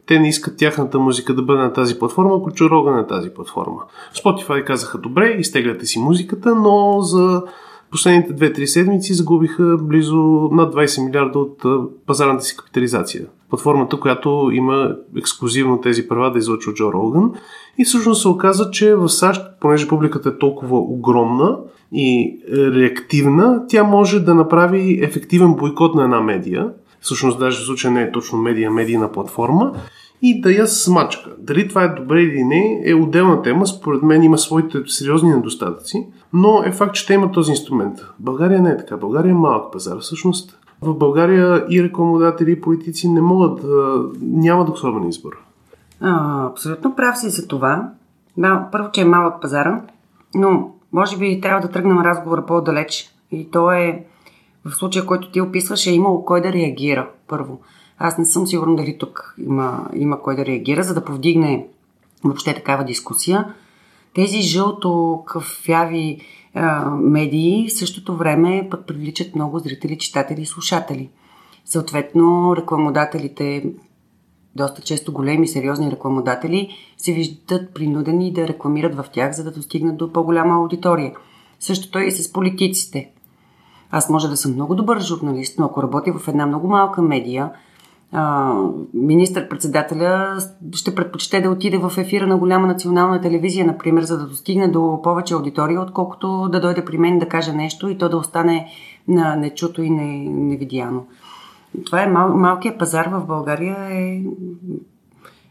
те 0.07 0.19
не 0.19 0.29
искат 0.29 0.57
тяхната 0.57 0.99
музика 0.99 1.35
да 1.35 1.43
бъде 1.43 1.63
на 1.63 1.73
тази 1.73 1.99
платформа, 1.99 2.37
ако 2.37 2.53
Джо 2.53 2.71
Роган 2.71 2.95
е 2.95 2.97
на 2.97 3.07
тази 3.07 3.31
платформа. 3.31 3.81
Spotify 4.15 4.65
казаха, 4.65 4.99
добре, 4.99 5.37
изтегляте 5.39 5.87
си 5.87 5.99
музиката, 5.99 6.55
но 6.55 7.01
за 7.01 7.43
последните 7.91 8.35
2-3 8.35 8.65
седмици 8.65 9.15
загубиха 9.15 9.77
близо 9.83 10.49
над 10.53 10.75
20 10.75 11.05
милиарда 11.05 11.39
от 11.39 11.63
пазарната 12.07 12.45
си 12.45 12.57
капитализация. 12.57 13.27
Платформата, 13.51 14.01
която 14.01 14.51
има 14.53 14.97
ексклюзивно 15.19 15.81
тези 15.81 16.09
права 16.09 16.31
да 16.31 16.39
излъчва 16.39 16.75
Джо 16.75 16.93
Роган. 16.93 17.33
И 17.79 17.85
всъщност 17.85 18.23
се 18.23 18.29
оказа, 18.29 18.71
че 18.71 18.95
в 18.95 19.09
САЩ, 19.09 19.43
понеже 19.61 19.89
публиката 19.89 20.29
е 20.29 20.39
толкова 20.39 20.79
огромна 20.79 21.59
и 21.93 22.41
реактивна, 22.53 23.65
тя 23.69 23.85
може 23.85 24.21
да 24.21 24.35
направи 24.35 24.99
ефективен 25.03 25.55
бойкот 25.55 25.95
на 25.95 26.05
една 26.05 26.21
медия. 26.21 26.69
Всъщност, 27.01 27.39
даже 27.39 27.59
в 27.59 27.67
случая 27.67 27.93
не 27.93 28.03
е 28.03 28.13
точно 28.13 28.39
медия, 28.39 28.71
медийна 28.71 29.13
платформа 29.13 29.73
и 30.23 30.41
да 30.41 30.53
я 30.53 30.67
смачка. 30.67 31.31
Дали 31.39 31.69
това 31.69 31.85
е 31.85 31.95
добре 31.95 32.23
или 32.23 32.45
не 32.45 32.83
е 32.85 32.95
отделна 32.95 33.43
тема. 33.43 33.67
Според 33.67 34.03
мен 34.03 34.23
има 34.23 34.39
своите 34.39 34.79
сериозни 34.87 35.31
недостатъци, 35.31 36.07
но 36.33 36.63
е 36.67 36.73
факт, 36.73 36.95
че 36.95 37.07
те 37.07 37.15
имат 37.15 37.33
този 37.33 37.51
инструмент. 37.51 37.99
България 38.19 38.63
не 38.63 38.71
е 38.71 38.77
така. 38.77 38.97
България 38.97 39.31
е 39.31 39.35
малък 39.35 39.73
пазар. 39.73 39.99
Всъщност, 39.99 40.59
в 40.83 40.95
България 40.95 41.67
и 41.71 41.83
рекламодатели, 41.83 42.53
и 42.53 42.61
политици 42.61 43.09
не 43.09 43.21
могат 43.21 43.65
нямат 44.21 44.69
особен 44.69 45.09
избор. 45.09 45.33
А, 46.01 46.47
абсолютно 46.47 46.97
прав 46.97 47.19
си 47.19 47.31
за 47.31 47.49
това. 47.49 47.91
Първо, 48.73 48.91
че 48.93 49.01
е 49.01 49.05
малък 49.05 49.43
пазара, 49.43 49.83
но 50.35 50.71
може 50.93 51.19
би 51.19 51.41
трябва 51.41 51.61
да 51.61 51.73
тръгнем 51.73 51.99
разговора 51.99 52.47
по-далеч. 52.47 53.15
И 53.31 53.51
то 53.51 53.73
е 53.73 54.05
в 54.65 54.71
случая, 54.71 55.07
който 55.07 55.31
ти 55.31 55.41
описваш, 55.41 55.87
е 55.87 55.93
имало 55.93 56.25
кой 56.25 56.41
да 56.41 56.53
реагира 56.53 57.09
първо. 57.29 57.61
Аз 57.99 58.19
не 58.19 58.25
съм 58.25 58.47
сигурна 58.47 58.77
дали 58.77 58.99
тук 58.99 59.35
има, 59.39 59.89
има 59.95 60.23
кой 60.23 60.37
да 60.37 60.47
реагира, 60.47 60.83
за 60.83 60.95
да 60.95 61.05
повдигне 61.05 61.67
въобще 62.25 62.55
такава 62.55 62.85
дискусия. 62.85 63.55
Тези 64.15 64.43
жълто 64.43 65.23
кафяви 65.27 66.21
а, 66.55 66.91
медии 66.91 67.69
в 67.69 67.73
същото 67.73 68.17
време 68.17 68.69
пък 68.71 68.87
привличат 68.87 69.35
много 69.35 69.59
зрители, 69.59 69.99
читатели 69.99 70.43
и 70.43 70.47
слушатели. 70.47 71.11
Съответно, 71.65 72.57
рекламодателите, 72.57 73.73
доста 74.57 74.83
често 74.83 75.13
големи, 75.13 75.49
сериозни 75.49 75.91
рекламодатели, 75.91 76.69
се 76.97 77.13
виждат 77.13 77.75
принудени 77.75 78.33
да 78.33 78.49
рекламират 78.49 78.95
в 78.95 79.05
тях, 79.13 79.33
за 79.33 79.45
да 79.45 79.53
достигнат 79.53 79.97
до 79.97 80.13
по-голяма 80.13 80.55
аудитория. 80.55 81.13
Същото 81.61 81.99
е 81.99 82.05
и 82.05 82.11
с 82.11 82.33
политиците. 82.33 83.11
Аз 83.91 84.11
може 84.11 84.29
да 84.29 84.37
съм 84.37 84.53
много 84.53 84.75
добър 84.75 85.01
журналист, 85.01 85.59
но 85.59 85.65
ако 85.65 85.83
работя 85.83 86.13
в 86.13 86.29
една 86.29 86.47
много 86.47 86.69
малка 86.69 87.03
медия, 87.03 87.51
министър-председателя 88.95 90.39
ще 90.75 90.95
предпочете 90.95 91.41
да 91.41 91.51
отиде 91.51 91.79
в 91.79 91.93
ефира 91.99 92.27
на 92.27 92.37
голяма 92.37 92.67
национална 92.67 93.21
телевизия, 93.21 93.67
например, 93.67 94.03
за 94.03 94.19
да 94.19 94.27
достигне 94.27 94.69
до 94.69 95.01
повече 95.03 95.35
аудитория, 95.35 95.81
отколкото 95.81 96.49
да 96.53 96.61
дойде 96.61 96.85
при 96.85 96.99
мен 96.99 97.19
да 97.19 97.29
каже 97.29 97.53
нещо 97.53 97.89
и 97.89 97.99
то 97.99 98.09
да 98.09 98.17
остане 98.17 98.69
на 99.09 99.37
нечуто 99.37 99.83
и 99.83 99.91
не, 99.91 100.29
невидяно. 100.31 101.07
Това 101.87 102.03
е 102.03 102.07
мал, 102.07 102.37
малкият 102.37 102.79
пазар 102.79 103.09
в 103.09 103.27
България 103.27 103.77
е, 103.91 104.23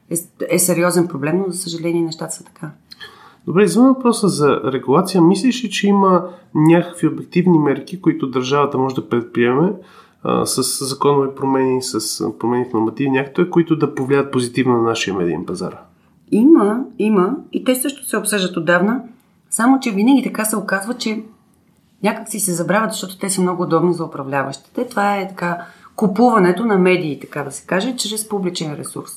е, 0.09 0.15
е 0.49 0.59
сериозен 0.59 1.07
проблем, 1.07 1.37
но 1.37 1.51
за 1.51 1.57
съжаление 1.57 2.01
нещата 2.01 2.33
са 2.33 2.43
така. 2.43 2.71
Добре, 3.45 3.63
извън 3.63 3.87
въпроса 3.87 4.27
за 4.27 4.61
регулация, 4.65 5.21
мислиш 5.21 5.63
ли, 5.63 5.69
че 5.69 5.87
има 5.87 6.27
някакви 6.55 7.07
обективни 7.07 7.59
мерки, 7.59 8.01
които 8.01 8.29
държавата 8.29 8.77
може 8.77 8.95
да 8.95 9.09
предприеме, 9.09 9.73
с 10.45 10.85
законови 10.85 11.35
промени, 11.35 11.81
с 11.81 12.23
промени 12.39 12.65
в 12.65 12.73
нормативни 12.73 13.17
актове, 13.17 13.49
които 13.49 13.75
да 13.75 13.95
повлият 13.95 14.31
позитивно 14.31 14.73
на 14.73 14.81
нашия 14.81 15.13
медиен 15.13 15.45
пазар? 15.45 15.77
Има, 16.31 16.85
има. 16.99 17.35
И 17.51 17.63
те 17.63 17.75
също 17.75 18.09
се 18.09 18.17
обсъждат 18.17 18.57
отдавна. 18.57 19.01
Само, 19.49 19.79
че 19.79 19.91
винаги 19.91 20.23
така 20.23 20.45
се 20.45 20.57
оказва, 20.57 20.93
че 20.93 21.23
някак 22.03 22.29
си 22.29 22.39
се 22.39 22.53
забравят, 22.53 22.91
защото 22.91 23.19
те 23.19 23.29
са 23.29 23.41
много 23.41 23.63
удобни 23.63 23.93
за 23.93 24.03
управляващите. 24.03 24.87
Това 24.87 25.17
е 25.17 25.27
така 25.27 25.65
купуването 25.95 26.65
на 26.65 26.77
медии, 26.77 27.19
така 27.19 27.43
да 27.43 27.51
се 27.51 27.65
каже, 27.65 27.95
чрез 27.95 28.29
публичен 28.29 28.73
ресурс. 28.73 29.11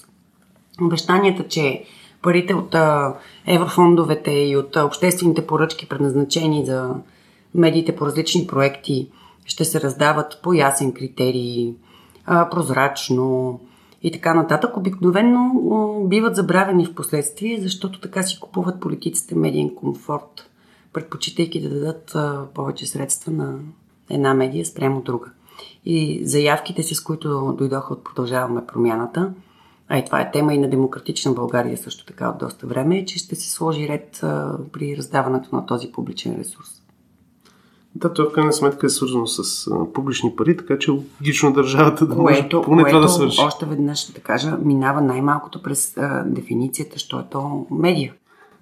Обещанията, 0.80 1.48
че 1.48 1.84
парите 2.22 2.54
от 2.54 2.74
а, 2.74 3.14
еврофондовете 3.46 4.30
и 4.30 4.56
от 4.56 4.76
а, 4.76 4.84
обществените 4.84 5.46
поръчки, 5.46 5.88
предназначени 5.88 6.66
за 6.66 6.94
медиите 7.54 7.96
по 7.96 8.06
различни 8.06 8.46
проекти, 8.46 9.08
ще 9.44 9.64
се 9.64 9.80
раздават 9.80 10.40
по 10.42 10.52
ясен 10.52 10.92
критерий, 10.92 11.74
прозрачно 12.26 13.60
и 14.02 14.12
така 14.12 14.34
нататък. 14.34 14.76
Обикновенно 14.76 15.52
биват 16.08 16.36
забравени 16.36 16.86
в 16.86 16.94
последствие, 16.94 17.60
защото 17.60 18.00
така 18.00 18.22
си 18.22 18.40
купуват 18.40 18.80
политиците 18.80 19.34
медиен 19.34 19.74
комфорт, 19.74 20.50
предпочитайки 20.92 21.60
да 21.60 21.68
дадат 21.68 22.16
повече 22.54 22.86
средства 22.86 23.32
на 23.32 23.58
една 24.10 24.34
медия 24.34 24.66
спрямо 24.66 25.02
друга. 25.02 25.30
И 25.84 26.20
заявките 26.24 26.82
си, 26.82 26.94
с 26.94 27.00
които 27.00 27.54
дойдоха 27.58 27.92
от 27.92 28.04
Продължаваме 28.04 28.66
промяната, 28.66 29.32
а 29.88 29.98
и 29.98 30.04
това 30.04 30.20
е 30.20 30.30
тема 30.30 30.54
и 30.54 30.58
на 30.58 30.70
демократична 30.70 31.32
България 31.32 31.76
също 31.76 32.06
така 32.06 32.28
от 32.28 32.38
доста 32.38 32.66
време, 32.66 32.98
е, 32.98 33.04
че 33.04 33.18
ще 33.18 33.36
се 33.36 33.50
сложи 33.50 33.88
ред 33.88 34.18
при 34.72 34.96
раздаването 34.96 35.56
на 35.56 35.66
този 35.66 35.92
публичен 35.92 36.36
ресурс. 36.38 36.81
Да, 37.94 38.12
това 38.12 38.30
в 38.30 38.32
крайна 38.32 38.52
сметка 38.52 38.86
е 38.86 38.90
свързано 38.90 39.26
с 39.26 39.66
а, 39.66 39.92
публични 39.92 40.36
пари, 40.36 40.56
така 40.56 40.78
че 40.78 40.90
логично 40.90 41.52
държавата 41.52 42.06
да 42.06 42.14
може 42.14 42.40
което, 42.40 42.62
поне 42.62 42.82
което, 42.82 42.96
това 42.96 43.06
да 43.06 43.12
свърши. 43.12 43.40
Още 43.40 43.66
веднъж 43.66 43.98
ще 43.98 44.20
кажа, 44.20 44.58
минава 44.64 45.00
най-малкото 45.00 45.62
през 45.62 45.96
а, 45.96 46.24
дефиницията, 46.26 46.98
що 46.98 47.18
е 47.18 47.24
то 47.30 47.66
медия. 47.70 48.14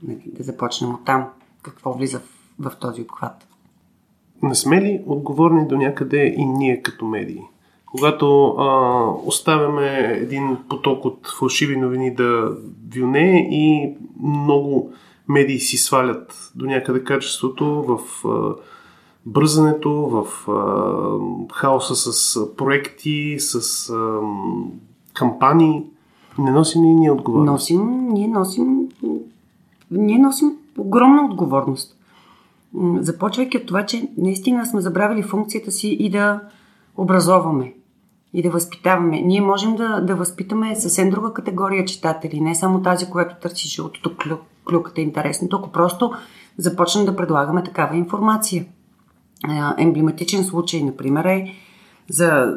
Нали, 0.02 0.22
да 0.26 0.44
започнем 0.44 0.94
от 0.94 1.04
там. 1.04 1.26
Какво 1.62 1.92
влиза 1.92 2.20
в, 2.20 2.70
в 2.70 2.76
този 2.76 3.02
обхват? 3.02 3.46
Не 4.42 4.54
сме 4.54 4.80
ли 4.80 5.02
отговорни 5.06 5.68
до 5.68 5.76
някъде 5.76 6.34
и 6.38 6.44
ние 6.44 6.82
като 6.82 7.04
медии? 7.04 7.42
Когато 7.87 8.46
а, 8.46 9.04
оставяме 9.25 10.18
един 10.22 10.56
поток 10.68 11.04
от 11.04 11.18
фалшиви 11.38 11.76
новини 11.76 12.14
да 12.14 12.56
вилне 12.88 13.49
и 13.50 13.94
много 14.22 14.92
медии 15.28 15.58
си 15.58 15.76
свалят 15.76 16.50
до 16.54 16.66
някъде 16.66 17.04
качеството 17.04 17.64
в 17.66 18.28
а, 18.28 18.54
бързането, 19.26 19.90
в 19.90 20.48
а, 20.50 21.54
хаоса 21.54 21.94
с 22.12 22.40
проекти, 22.56 23.36
с 23.38 23.90
а, 23.90 24.20
кампании. 25.14 25.84
Не 26.38 26.50
носим 26.50 26.82
ли 26.82 26.88
ние 26.88 27.10
отговорност? 27.10 27.52
Носим, 27.52 28.08
ние 28.08 28.28
носим, 28.28 28.88
ние 29.90 30.18
носим 30.18 30.52
огромна 30.78 31.24
отговорност. 31.24 31.96
Започвайки 32.98 33.56
от 33.56 33.66
това, 33.66 33.86
че 33.86 34.08
наистина 34.18 34.66
сме 34.66 34.80
забравили 34.80 35.22
функцията 35.22 35.70
си 35.70 35.88
и 35.88 36.10
да 36.10 36.40
образоваме, 36.96 37.74
и 38.32 38.42
да 38.42 38.50
възпитаваме. 38.50 39.20
Ние 39.20 39.40
можем 39.40 39.76
да, 39.76 40.00
да 40.00 40.14
възпитаме 40.14 40.76
съвсем 40.76 41.10
друга 41.10 41.32
категория 41.32 41.84
читатели, 41.84 42.40
не 42.40 42.54
само 42.54 42.82
тази, 42.82 43.10
която 43.10 43.34
търси 43.42 43.68
жълтото 43.68 44.16
клюката 44.64 45.00
интересното, 45.00 45.56
ако 45.56 45.72
просто 45.72 46.12
започнем 46.58 47.04
да 47.04 47.16
предлагаме 47.16 47.64
такава 47.64 47.96
информация 47.96 48.64
емблематичен 49.78 50.44
случай, 50.44 50.82
например, 50.82 51.25
е 51.25 51.54
за, 52.11 52.54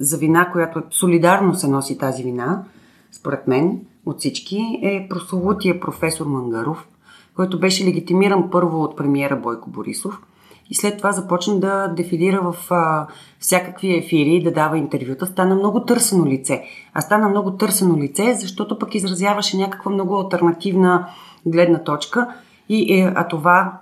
за 0.00 0.18
вина, 0.18 0.50
която 0.52 0.82
солидарно 0.90 1.54
се 1.54 1.68
носи 1.68 1.98
тази 1.98 2.22
вина, 2.22 2.64
според 3.12 3.46
мен, 3.48 3.80
от 4.06 4.18
всички 4.18 4.80
е 4.82 5.06
прословутия 5.10 5.80
професор 5.80 6.26
Мангаров, 6.26 6.88
който 7.36 7.60
беше 7.60 7.86
легитимиран 7.86 8.50
първо 8.50 8.82
от 8.82 8.96
премиера 8.96 9.36
Бойко 9.36 9.70
Борисов 9.70 10.20
и 10.70 10.74
след 10.74 10.96
това 10.96 11.12
започна 11.12 11.60
да 11.60 11.88
дефилира 11.88 12.52
в 12.52 12.72
а, 12.72 13.06
всякакви 13.38 13.96
ефири, 13.96 14.42
да 14.42 14.52
дава 14.52 14.78
интервюта. 14.78 15.26
Стана 15.26 15.54
много 15.54 15.84
търсено 15.84 16.26
лице. 16.26 16.62
А 16.94 17.00
стана 17.00 17.28
много 17.28 17.50
търсено 17.50 17.96
лице, 17.96 18.34
защото 18.34 18.78
пък 18.78 18.94
изразяваше 18.94 19.56
някаква 19.56 19.90
много 19.90 20.16
альтернативна 20.16 21.08
гледна 21.46 21.78
точка. 21.78 22.28
И, 22.68 22.94
е, 22.94 23.12
а 23.16 23.28
това 23.28 23.80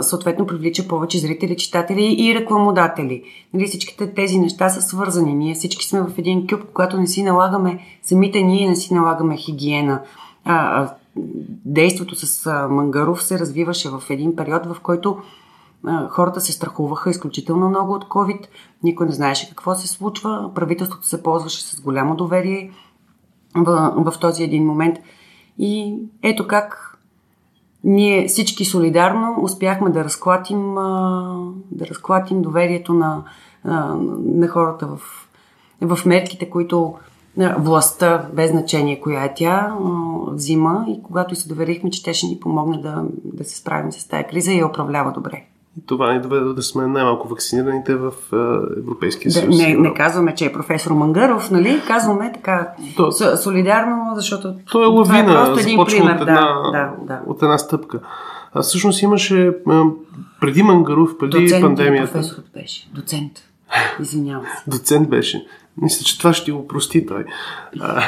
съответно 0.00 0.46
привлича 0.46 0.88
повече 0.88 1.18
зрители, 1.18 1.56
читатели 1.56 2.16
и 2.18 2.34
рекламодатели. 2.34 3.22
Нали, 3.54 3.66
всичките 3.66 4.14
тези 4.14 4.38
неща 4.38 4.68
са 4.68 4.82
свързани. 4.82 5.34
Ние 5.34 5.54
всички 5.54 5.86
сме 5.86 6.00
в 6.00 6.18
един 6.18 6.46
кюб, 6.46 6.72
когато 6.74 7.00
не 7.00 7.06
си 7.06 7.22
налагаме, 7.22 7.78
самите 8.02 8.42
ние 8.42 8.68
не 8.68 8.76
си 8.76 8.94
налагаме 8.94 9.36
хигиена. 9.36 10.02
А, 10.44 10.88
действото 11.64 12.14
с 12.14 12.46
а, 12.46 12.68
Мангаров 12.68 13.22
се 13.22 13.38
развиваше 13.38 13.88
в 13.90 14.02
един 14.10 14.36
период, 14.36 14.66
в 14.66 14.76
който 14.82 15.18
хората 16.08 16.40
се 16.40 16.52
страхуваха 16.52 17.10
изключително 17.10 17.68
много 17.68 17.92
от 17.92 18.04
COVID. 18.04 18.46
Никой 18.82 19.06
не 19.06 19.12
знаеше 19.12 19.48
какво 19.48 19.74
се 19.74 19.88
случва. 19.88 20.50
Правителството 20.54 21.06
се 21.06 21.22
ползваше 21.22 21.62
с 21.64 21.80
голямо 21.80 22.16
доверие 22.16 22.70
в, 23.54 23.92
в 23.96 24.18
този 24.20 24.42
един 24.42 24.66
момент. 24.66 24.98
И 25.58 25.96
ето 26.22 26.46
как 26.46 26.91
ние 27.84 28.28
всички 28.28 28.64
солидарно 28.64 29.36
успяхме 29.42 29.90
да 29.90 30.04
разклатим, 30.04 30.74
да 31.70 31.86
разклатим 31.86 32.42
доверието 32.42 32.94
на, 32.94 33.22
на 34.24 34.48
хората 34.48 34.86
в, 34.86 35.00
в 35.80 36.06
мерките, 36.06 36.50
които 36.50 36.94
властта, 37.36 38.26
без 38.32 38.50
значение 38.50 39.00
коя 39.00 39.24
е 39.24 39.34
тя, 39.34 39.76
взима 40.28 40.84
и 40.88 41.02
когато 41.02 41.34
и 41.34 41.36
се 41.36 41.48
доверихме, 41.48 41.90
че 41.90 42.02
те 42.02 42.14
ще 42.14 42.26
ни 42.26 42.40
помогне 42.40 42.82
да, 42.82 43.04
да 43.24 43.44
се 43.44 43.56
справим 43.56 43.92
с 43.92 44.08
тази 44.08 44.24
криза 44.24 44.52
и 44.52 44.58
я 44.58 44.66
управлява 44.66 45.12
добре. 45.12 45.44
Това 45.86 46.12
ни 46.12 46.20
доведе 46.20 46.52
да 46.52 46.62
сме 46.62 46.86
най-малко 46.86 47.28
вакцинираните 47.28 47.94
в 47.94 48.12
Европейския 48.78 49.32
съюз. 49.32 49.56
Да, 49.56 49.62
не, 49.62 49.74
не 49.74 49.94
казваме, 49.94 50.34
че 50.34 50.44
е 50.44 50.52
професор 50.52 50.90
Мангаров, 50.90 51.50
нали? 51.50 51.82
Казваме 51.86 52.32
така 52.32 52.68
То, 52.96 53.12
солидарно, 53.36 54.12
защото 54.14 54.54
то 54.72 54.82
е 54.82 54.86
лавина, 54.86 55.26
това 55.26 55.42
е 55.42 55.44
просто 55.44 55.60
един 55.60 55.84
пример. 55.86 56.14
От 56.14 56.20
една, 56.20 56.62
да, 56.64 56.70
да, 56.72 56.92
да. 57.06 57.20
от 57.26 57.42
една 57.42 57.58
стъпка. 57.58 58.00
А 58.54 58.62
всъщност 58.62 59.02
имаше 59.02 59.52
преди 60.40 60.62
Мангаров, 60.62 61.18
преди 61.18 61.42
Доцент 61.42 61.62
пандемията. 61.62 62.12
професор 62.12 62.42
беше. 62.54 62.90
Доцент. 62.94 63.32
Извинявам 64.00 64.44
се. 64.44 64.70
Доцент 64.70 65.08
беше. 65.08 65.46
Мисля, 65.82 66.04
че 66.04 66.18
това 66.18 66.32
ще 66.32 66.52
го 66.52 66.66
прости 66.66 67.06
той. 67.06 67.24
А, 67.80 68.02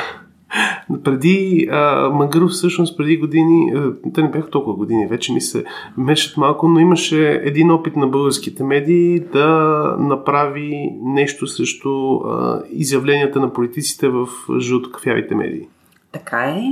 преди 1.04 1.68
а, 1.70 2.10
Мангаров 2.10 2.50
всъщност 2.50 2.96
преди 2.96 3.16
години, 3.16 3.72
те 4.14 4.22
не 4.22 4.30
бяха 4.30 4.50
толкова 4.50 4.76
години, 4.76 5.06
вече 5.06 5.32
ми 5.32 5.40
се 5.40 5.64
мешат 5.96 6.36
малко, 6.36 6.68
но 6.68 6.80
имаше 6.80 7.40
един 7.44 7.70
опит 7.70 7.96
на 7.96 8.06
българските 8.06 8.64
медии 8.64 9.20
да 9.20 9.48
направи 9.98 10.90
нещо 11.02 11.46
срещу 11.46 12.20
изявленията 12.70 13.40
на 13.40 13.52
политиците 13.52 14.08
в 14.08 14.28
жълтокафявите 14.58 15.34
медии. 15.34 15.68
Така 16.12 16.44
е. 16.44 16.62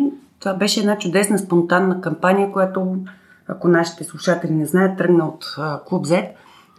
Това 0.41 0.55
беше 0.55 0.81
една 0.81 0.99
чудесна 0.99 1.39
спонтанна 1.39 2.01
кампания, 2.01 2.53
която, 2.53 2.97
ако 3.49 3.69
нашите 3.69 4.05
слушатели 4.05 4.53
не 4.53 4.67
знаят, 4.67 4.99
тръгна 4.99 5.29
от 5.29 5.45
Клуб 5.87 6.07
Z. 6.07 6.29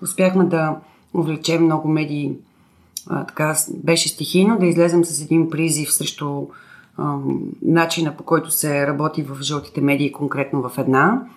Успяхме 0.01 0.43
да 0.43 0.75
увлечем 1.13 1.63
много 1.63 1.87
медии 1.87 2.31
а, 3.09 3.25
така 3.25 3.55
беше 3.69 4.09
стихийно 4.09 4.59
да 4.59 4.65
излезем 4.65 5.05
с 5.05 5.21
един 5.21 5.49
призив 5.49 5.93
срещу 5.93 6.47
начина 7.61 8.17
по 8.17 8.23
който 8.23 8.51
се 8.51 8.87
работи 8.87 9.23
в 9.23 9.41
жълтите 9.41 9.81
медии, 9.81 10.11
конкретно 10.11 10.69
в 10.69 10.77
една. 10.77 11.27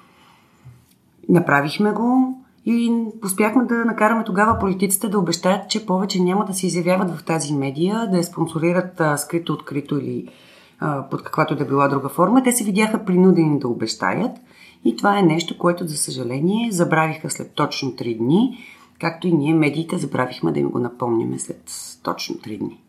Направихме 1.28 1.92
го 1.92 2.38
и 2.66 2.92
успяхме 3.24 3.64
да 3.64 3.74
накараме 3.74 4.24
тогава 4.24 4.58
политиците 4.58 5.08
да 5.08 5.18
обещаят, 5.18 5.70
че 5.70 5.86
повече 5.86 6.22
няма 6.22 6.44
да 6.44 6.54
се 6.54 6.66
изявяват 6.66 7.10
в 7.10 7.24
тази 7.24 7.54
медия, 7.54 8.10
да 8.10 8.16
я 8.16 8.24
спонсорират 8.24 9.02
скрито, 9.16 9.52
открито 9.52 9.98
или 9.98 10.28
под 11.10 11.22
каквато 11.22 11.56
да 11.56 11.64
била 11.64 11.88
друга 11.88 12.08
форма. 12.08 12.42
Те 12.42 12.52
се 12.52 12.64
видяха 12.64 13.04
принудени 13.04 13.58
да 13.58 13.68
обещаят. 13.68 14.36
И 14.84 14.96
това 14.96 15.18
е 15.18 15.22
нещо, 15.22 15.58
което, 15.58 15.86
за 15.86 15.96
съжаление, 15.96 16.72
забравиха 16.72 17.30
след 17.30 17.52
точно 17.54 17.90
3 17.90 18.18
дни, 18.18 18.58
както 19.00 19.28
и 19.28 19.32
ние, 19.32 19.54
медиите, 19.54 19.98
забравихме 19.98 20.52
да 20.52 20.60
им 20.60 20.68
го 20.68 20.78
напомняме 20.78 21.38
след 21.38 21.62
точно 22.02 22.36
3 22.36 22.58
дни 22.58 22.80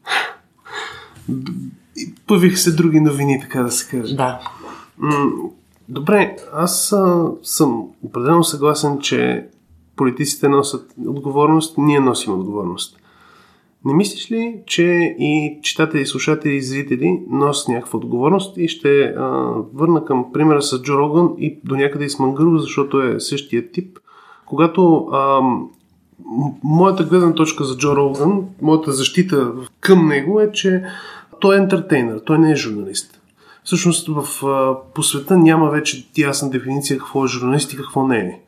появиха 2.27 2.57
се 2.57 2.71
други 2.71 2.99
новини, 2.99 3.39
така 3.41 3.63
да 3.63 3.71
се 3.71 3.97
каже. 3.97 4.15
Да. 4.15 4.39
Добре, 5.89 6.37
аз 6.53 6.93
а, 6.93 7.25
съм 7.43 7.83
определено 8.03 8.43
съгласен, 8.43 8.99
че 8.99 9.47
политиците 9.95 10.49
носят 10.49 10.93
отговорност, 11.07 11.77
ние 11.77 11.99
носим 11.99 12.33
отговорност. 12.33 12.97
Не 13.85 13.93
мислиш 13.93 14.31
ли, 14.31 14.55
че 14.65 14.83
и 15.19 15.59
читатели, 15.63 16.05
слушатели 16.05 16.55
и 16.55 16.61
зрители 16.61 17.21
носят 17.29 17.67
някаква 17.67 17.97
отговорност 17.97 18.57
и 18.57 18.67
ще 18.67 19.01
а, 19.01 19.23
върна 19.73 20.05
към 20.05 20.33
примера 20.33 20.61
с 20.61 20.81
Джо 20.81 20.97
Роган 20.97 21.29
и 21.37 21.59
до 21.63 21.75
някъде 21.75 22.05
и 22.05 22.09
с 22.09 22.19
Мангаров, 22.19 22.61
защото 22.61 23.01
е 23.01 23.19
същия 23.19 23.71
тип. 23.71 23.99
Когато 24.45 25.07
а, 25.11 25.39
моята 26.63 27.03
гледна 27.03 27.33
точка 27.33 27.63
за 27.63 27.77
Джо 27.77 27.95
Роган, 27.95 28.45
моята 28.61 28.91
защита 28.91 29.51
към 29.79 30.07
него 30.07 30.41
е, 30.41 30.51
че 30.51 30.83
той 31.39 31.55
е 31.55 31.59
ентертейнер, 31.59 32.21
той 32.25 32.39
не 32.39 32.51
е 32.51 32.55
журналист. 32.55 33.19
Всъщност 33.63 34.07
в, 34.07 34.27
по 34.93 35.03
света 35.03 35.37
няма 35.37 35.69
вече 35.69 36.07
ясна 36.17 36.49
дефиниция 36.49 36.97
какво 36.97 37.25
е 37.25 37.27
журналист 37.27 37.73
и 37.73 37.77
какво 37.77 38.07
не 38.07 38.17
е. 38.17 38.39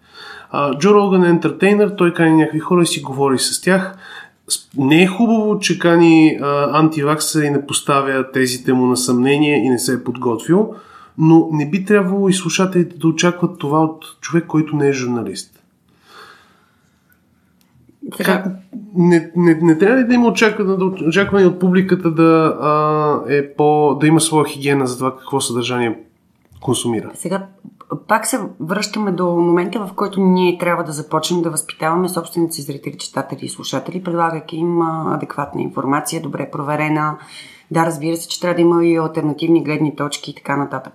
Джо 0.79 0.93
Роган 0.93 1.23
е 1.23 1.29
ентертейнер, 1.29 1.89
той 1.97 2.13
кани 2.13 2.33
някакви 2.33 2.59
хора 2.59 2.81
и 2.81 2.85
си 2.85 3.01
говори 3.01 3.39
с 3.39 3.61
тях. 3.61 3.97
Не 4.77 5.03
е 5.03 5.07
хубаво, 5.07 5.59
че 5.59 5.79
кани 5.79 6.39
антивакса 6.73 7.45
и 7.45 7.49
не 7.49 7.65
поставя 7.65 8.31
тезите 8.31 8.73
му 8.73 8.85
на 8.85 8.97
съмнение 8.97 9.57
и 9.57 9.69
не 9.69 9.79
се 9.79 9.93
е 9.93 10.03
подготвил, 10.03 10.73
но 11.17 11.49
не 11.51 11.69
би 11.69 11.85
трябвало 11.85 12.29
и 12.29 12.33
слушателите 12.33 12.97
да 12.97 13.07
очакват 13.07 13.59
това 13.59 13.83
от 13.83 14.05
човек, 14.21 14.45
който 14.47 14.75
не 14.75 14.87
е 14.87 14.93
журналист. 14.93 15.58
Как, 18.17 18.45
не, 18.95 19.31
не, 19.35 19.59
не 19.61 19.77
трябва 19.77 19.97
ли 19.97 20.03
да 20.03 20.13
има 20.13 20.27
очакване, 20.27 20.75
да, 20.75 20.85
очакване 20.85 21.45
от 21.45 21.59
публиката 21.59 22.11
да, 22.11 22.57
а, 22.61 23.33
е 23.33 23.53
по, 23.53 23.97
да 23.99 24.07
има 24.07 24.21
своя 24.21 24.45
хигиена 24.45 24.87
за 24.87 24.97
това 24.97 25.17
какво 25.17 25.41
съдържание 25.41 25.99
консумира? 26.61 27.11
Сега 27.13 27.47
пак 28.07 28.27
се 28.27 28.39
връщаме 28.59 29.11
до 29.11 29.25
момента, 29.25 29.79
в 29.79 29.93
който 29.93 30.21
ние 30.21 30.57
трябва 30.57 30.83
да 30.83 30.91
започнем 30.91 31.41
да 31.41 31.49
възпитаваме 31.49 32.09
собствените 32.09 32.53
си 32.53 32.61
зрители, 32.61 32.97
читатели 32.97 33.45
и 33.45 33.49
слушатели, 33.49 34.03
предлагайки 34.03 34.57
им 34.57 34.81
адекватна 34.81 35.61
информация, 35.61 36.21
добре 36.21 36.49
проверена. 36.51 37.17
Да, 37.71 37.85
разбира 37.85 38.17
се, 38.17 38.27
че 38.27 38.41
трябва 38.41 38.55
да 38.55 38.61
има 38.61 38.85
и 38.85 38.95
альтернативни 38.95 39.63
гледни 39.63 39.95
точки 39.95 40.31
и 40.31 40.35
така 40.35 40.57
нататък. 40.57 40.93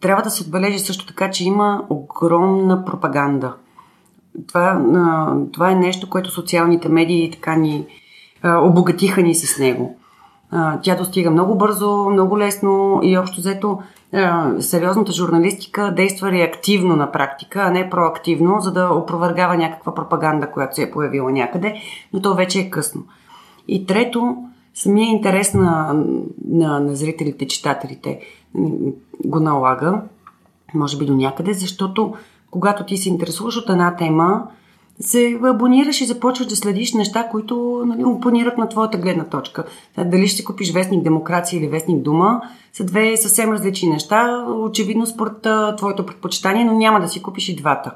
Трябва 0.00 0.22
да 0.22 0.30
се 0.30 0.42
отбележи 0.42 0.78
също 0.78 1.06
така, 1.06 1.30
че 1.30 1.44
има 1.44 1.84
огромна 1.90 2.84
пропаганда 2.84 3.54
това, 4.48 4.82
това 5.52 5.70
е 5.70 5.74
нещо, 5.74 6.10
което 6.10 6.30
социалните 6.30 6.88
медии 6.88 7.30
така 7.30 7.56
ни 7.56 7.86
обогатиха 8.44 9.22
ни 9.22 9.34
с 9.34 9.58
него. 9.58 9.96
Тя 10.82 10.96
достига 10.96 11.30
много 11.30 11.54
бързо, 11.54 12.10
много 12.10 12.38
лесно 12.38 13.00
и 13.02 13.18
общо 13.18 13.40
взето 13.40 13.78
сериозната 14.60 15.12
журналистика 15.12 15.94
действа 15.96 16.32
реактивно 16.32 16.96
на 16.96 17.12
практика, 17.12 17.62
а 17.62 17.70
не 17.70 17.90
проактивно, 17.90 18.60
за 18.60 18.72
да 18.72 18.88
опровергава 18.88 19.56
някаква 19.56 19.94
пропаганда, 19.94 20.50
която 20.50 20.74
се 20.74 20.82
е 20.82 20.90
появила 20.90 21.32
някъде, 21.32 21.74
но 22.12 22.22
то 22.22 22.34
вече 22.34 22.60
е 22.60 22.70
късно. 22.70 23.02
И 23.68 23.86
трето, 23.86 24.36
самия 24.74 25.08
интерес 25.08 25.54
на, 25.54 26.04
на, 26.48 26.80
на 26.80 26.94
зрителите, 26.94 27.46
читателите 27.46 28.20
го 29.24 29.40
налага, 29.40 30.02
може 30.74 30.98
би 30.98 31.06
до 31.06 31.16
някъде, 31.16 31.52
защото 31.52 32.14
когато 32.54 32.84
ти 32.84 32.96
се 32.96 33.08
интересуваш 33.08 33.56
от 33.56 33.70
една 33.70 33.96
тема, 33.96 34.46
се 35.00 35.40
абонираш 35.44 36.00
и 36.00 36.06
започваш 36.06 36.46
да 36.46 36.56
следиш 36.56 36.94
неща, 36.94 37.28
които 37.30 37.82
нали, 37.86 38.04
опонират 38.04 38.58
на 38.58 38.68
твоята 38.68 38.98
гледна 38.98 39.24
точка. 39.24 39.64
Дали 40.04 40.28
ще 40.28 40.44
купиш 40.44 40.72
вестник 40.72 41.04
Демокрация 41.04 41.58
или 41.58 41.68
вестник 41.68 42.02
Дума, 42.02 42.40
са 42.72 42.84
две 42.84 43.16
съвсем 43.16 43.52
различни 43.52 43.88
неща, 43.88 44.46
очевидно 44.48 45.06
според 45.06 45.46
твоето 45.76 46.06
предпочитание, 46.06 46.64
но 46.64 46.72
няма 46.72 47.00
да 47.00 47.08
си 47.08 47.22
купиш 47.22 47.48
и 47.48 47.56
двата. 47.56 47.94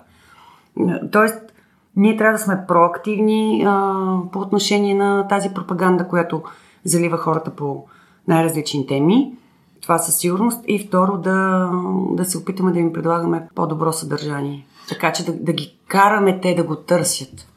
Тоест, 1.12 1.52
ние 1.96 2.16
трябва 2.16 2.38
да 2.38 2.44
сме 2.44 2.64
проактивни 2.68 3.64
а, 3.66 3.94
по 4.32 4.38
отношение 4.38 4.94
на 4.94 5.28
тази 5.28 5.48
пропаганда, 5.54 6.08
която 6.08 6.42
залива 6.84 7.16
хората 7.16 7.50
по 7.50 7.84
най-различни 8.28 8.86
теми. 8.86 9.32
Това 9.80 9.98
със 9.98 10.16
сигурност. 10.16 10.60
И 10.66 10.78
второ, 10.78 11.18
да, 11.18 11.70
да 12.12 12.24
се 12.24 12.38
опитаме 12.38 12.72
да 12.72 12.78
им 12.78 12.92
предлагаме 12.92 13.48
по-добро 13.54 13.92
съдържание. 13.92 14.66
Така 14.88 15.12
че 15.12 15.24
да, 15.24 15.32
да 15.32 15.52
ги 15.52 15.74
караме 15.86 16.40
те 16.40 16.54
да 16.54 16.62
го 16.62 16.76
търсят. 16.76 17.48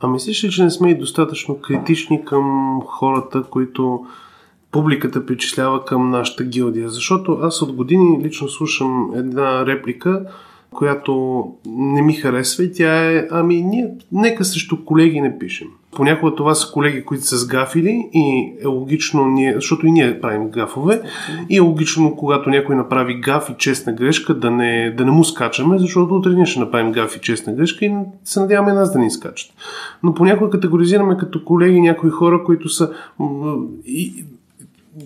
А 0.00 0.06
мислиш 0.06 0.44
ли, 0.44 0.50
че 0.50 0.64
не 0.64 0.70
сме 0.70 0.90
и 0.90 0.98
достатъчно 0.98 1.60
критични 1.60 2.24
към 2.24 2.78
хората, 2.86 3.42
които 3.42 4.06
публиката 4.72 5.26
причислява 5.26 5.84
към 5.84 6.10
нашата 6.10 6.44
гилдия. 6.44 6.88
Защото 6.88 7.38
аз 7.42 7.62
от 7.62 7.72
години 7.72 8.24
лично 8.24 8.48
слушам 8.48 9.10
една 9.14 9.66
реплика, 9.66 10.24
която 10.70 11.44
не 11.66 12.02
ми 12.02 12.14
харесва 12.14 12.64
и 12.64 12.72
тя 12.72 13.12
е, 13.12 13.28
ами 13.30 13.62
ние 13.62 13.90
нека 14.12 14.44
срещу 14.44 14.84
колеги 14.84 15.20
не 15.20 15.38
пишем. 15.38 15.68
Понякога 15.96 16.34
това 16.34 16.54
са 16.54 16.72
колеги, 16.72 17.04
които 17.04 17.24
са 17.24 17.36
сгафили 17.36 18.08
и 18.12 18.52
е 18.62 18.66
логично 18.66 19.24
ние, 19.24 19.54
защото 19.54 19.86
и 19.86 19.90
ние 19.90 20.20
правим 20.20 20.50
гафове 20.50 21.02
и 21.50 21.56
е 21.56 21.60
логично, 21.60 22.16
когато 22.16 22.50
някой 22.50 22.76
направи 22.76 23.20
гаф 23.20 23.50
и 23.50 23.54
честна 23.58 23.92
грешка, 23.92 24.34
да 24.34 24.50
не, 24.50 24.90
да 24.90 25.04
не 25.04 25.10
му 25.10 25.24
скачаме, 25.24 25.78
защото 25.78 26.14
утре 26.14 26.30
ние 26.30 26.46
ще 26.46 26.60
направим 26.60 26.92
гаф 26.92 27.16
и 27.16 27.20
честна 27.20 27.52
грешка 27.52 27.84
и 27.84 27.94
се 28.24 28.40
надяваме 28.40 28.72
нас 28.72 28.92
да 28.92 28.98
ни 28.98 29.10
скачат. 29.10 29.52
Но 30.02 30.14
понякога 30.14 30.50
категоризираме 30.50 31.16
като 31.16 31.44
колеги 31.44 31.80
някои 31.80 32.10
хора, 32.10 32.44
които 32.44 32.68
са 32.68 32.92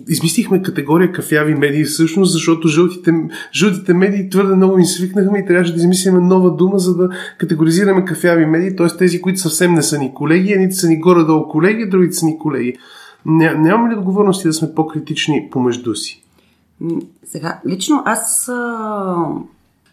измислихме 0.09 0.61
категория 0.61 1.11
кафяви 1.11 1.55
медии 1.55 1.83
всъщност, 1.83 2.31
защото 2.31 2.67
жълтите, 2.67 3.13
жълтите 3.53 3.93
медии 3.93 4.29
твърде 4.29 4.55
много 4.55 4.77
им 4.77 4.85
свикнахме 4.85 5.39
и 5.39 5.45
трябваше 5.45 5.73
да 5.73 5.79
измислим 5.79 6.27
нова 6.27 6.51
дума, 6.51 6.79
за 6.79 6.95
да 6.97 7.09
категоризираме 7.37 8.05
кафяви 8.05 8.45
медии, 8.45 8.75
т.е. 8.75 8.87
тези, 8.87 9.21
които 9.21 9.39
съвсем 9.39 9.73
не 9.73 9.83
са 9.83 9.99
ни 9.99 10.13
колеги, 10.13 10.53
едните 10.53 10.75
са 10.75 10.87
ни 10.87 10.99
горе-долу 10.99 11.47
колеги, 11.47 11.89
другите 11.89 12.13
са 12.13 12.25
ни 12.25 12.39
колеги. 12.39 12.77
Ня, 13.25 13.55
нямаме 13.57 13.93
ли 13.93 13.97
отговорности 13.97 14.47
да 14.47 14.53
сме 14.53 14.75
по-критични 14.75 15.47
помежду 15.51 15.95
си? 15.95 16.23
Сега, 17.25 17.59
лично 17.67 18.03
аз, 18.05 18.51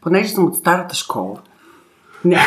понеже 0.03 0.29
съм 0.29 0.45
от 0.45 0.57
старата 0.57 0.95
школа, 0.95 1.39
не, 2.25 2.39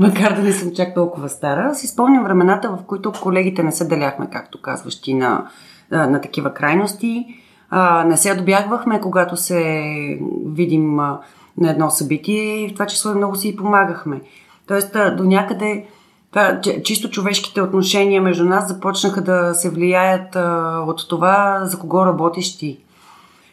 макар 0.00 0.36
да 0.36 0.42
не 0.42 0.52
съм 0.52 0.74
чак 0.74 0.94
толкова 0.94 1.28
стара, 1.28 1.74
си 1.74 1.86
спомням 1.86 2.24
времената, 2.24 2.68
в 2.68 2.78
които 2.86 3.12
колегите 3.22 3.62
не 3.62 3.72
се 3.72 3.84
деляхме, 3.84 4.28
както 4.32 4.62
казваш 4.62 5.00
ти, 5.00 5.14
на 5.14 5.46
на 5.92 6.20
такива 6.20 6.54
крайности. 6.54 7.26
А, 7.70 8.04
не 8.04 8.16
се 8.16 8.34
добягвахме, 8.34 9.00
когато 9.00 9.36
се 9.36 9.82
видим 10.46 11.00
а, 11.00 11.20
на 11.58 11.70
едно 11.70 11.90
събитие 11.90 12.64
и 12.64 12.68
в 12.68 12.72
това 12.72 12.86
число 12.86 13.14
много 13.14 13.36
си 13.36 13.48
и 13.48 13.56
помагахме. 13.56 14.20
Тоест, 14.66 14.96
а, 14.96 15.16
до 15.16 15.24
някъде 15.24 15.86
това, 16.30 16.60
чисто 16.84 17.10
човешките 17.10 17.62
отношения 17.62 18.22
между 18.22 18.44
нас 18.44 18.68
започнаха 18.68 19.22
да 19.22 19.54
се 19.54 19.70
влияят 19.70 20.36
а, 20.36 20.78
от 20.86 21.08
това 21.08 21.60
за 21.64 21.78
кого 21.78 22.06
работиш 22.06 22.58
ти. 22.58 22.78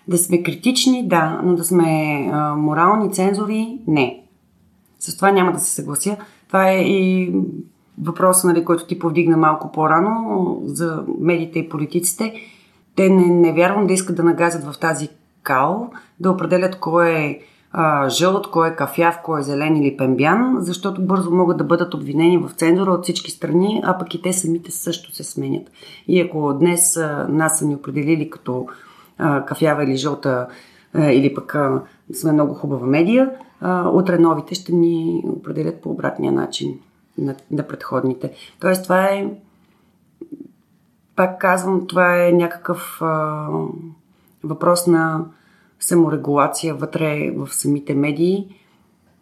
Да 0.08 0.18
сме 0.18 0.44
критични, 0.44 1.08
да, 1.08 1.42
но 1.44 1.56
да 1.56 1.64
сме 1.64 2.30
а, 2.34 2.56
морални 2.56 3.12
цензори, 3.12 3.78
не. 3.88 4.24
С 5.00 5.16
това 5.16 5.32
няма 5.32 5.52
да 5.52 5.60
се 5.60 5.76
съглася. 5.76 6.18
Това 6.48 6.70
е 6.70 6.82
и 6.82 7.34
въпроса, 8.04 8.48
нали, 8.48 8.66
който 8.66 8.88
ти 8.88 9.00
повдигна 9.00 9.38
малко 9.38 9.72
по-рано 9.72 10.62
за 10.66 11.04
медиите 11.20 11.60
и 11.60 11.70
политиците, 11.70 12.34
те 12.96 13.10
не, 13.10 13.26
не 13.26 13.54
вярвам 13.54 13.88
да 13.88 13.94
искат 13.94 14.16
да 14.16 14.24
нагазят 14.24 14.64
в 14.64 14.80
тази 14.80 15.10
кал, 15.44 15.92
да 16.20 16.32
определят 16.32 16.80
кой 16.80 17.10
е 17.10 17.40
а, 17.72 18.10
жълт, 18.10 18.52
кой 18.52 18.70
е 18.70 18.76
кафяв, 18.76 19.20
кой 19.24 19.40
е 19.40 19.44
зелен 19.44 19.78
или 19.78 19.98
пембян, 19.98 20.58
защото 20.60 21.06
бързо 21.06 21.32
могат 21.32 21.58
да 21.58 21.64
бъдат 21.64 21.94
обвинени 21.94 22.38
в 22.38 22.52
цензура 22.56 22.92
от 22.92 23.04
всички 23.04 23.32
страни, 23.32 23.82
а 23.84 23.98
пък 23.98 24.14
и 24.14 24.22
те 24.22 24.34
самите 24.34 24.72
също 24.72 25.16
се 25.16 25.24
сменят. 25.24 25.72
И 26.08 26.22
ако 26.22 26.54
днес 26.54 26.98
а, 26.98 27.28
нас 27.30 27.60
са 27.60 27.66
ни 27.66 27.76
определили 27.76 28.30
като 28.30 28.68
а, 29.18 29.46
кафява 29.46 29.84
или 29.84 29.96
жълта, 29.96 30.48
а, 30.94 31.12
или 31.12 31.34
пък 31.34 31.56
а, 31.56 31.82
сме 32.14 32.32
много 32.32 32.54
хубава 32.54 32.88
медия, 32.88 33.32
а, 33.62 33.90
утре 33.90 34.20
новите 34.20 34.56
ще 34.56 34.74
ни 34.74 35.24
определят 35.28 35.82
по 35.82 35.90
обратния 35.90 36.32
начин 36.32 36.80
на, 37.22 37.36
на 37.52 37.68
предходните. 37.68 38.32
Тоест, 38.60 38.84
това 38.84 39.06
е. 39.06 39.28
Пак 41.16 41.42
казвам, 41.42 41.88
това 41.88 42.28
е 42.28 42.32
някакъв 42.32 42.98
а, 43.02 43.48
въпрос 44.44 44.88
на 44.88 45.26
саморегулация 45.80 46.76
вътре 46.76 47.32
в 47.36 47.54
самите 47.54 47.94
медии. 47.94 48.48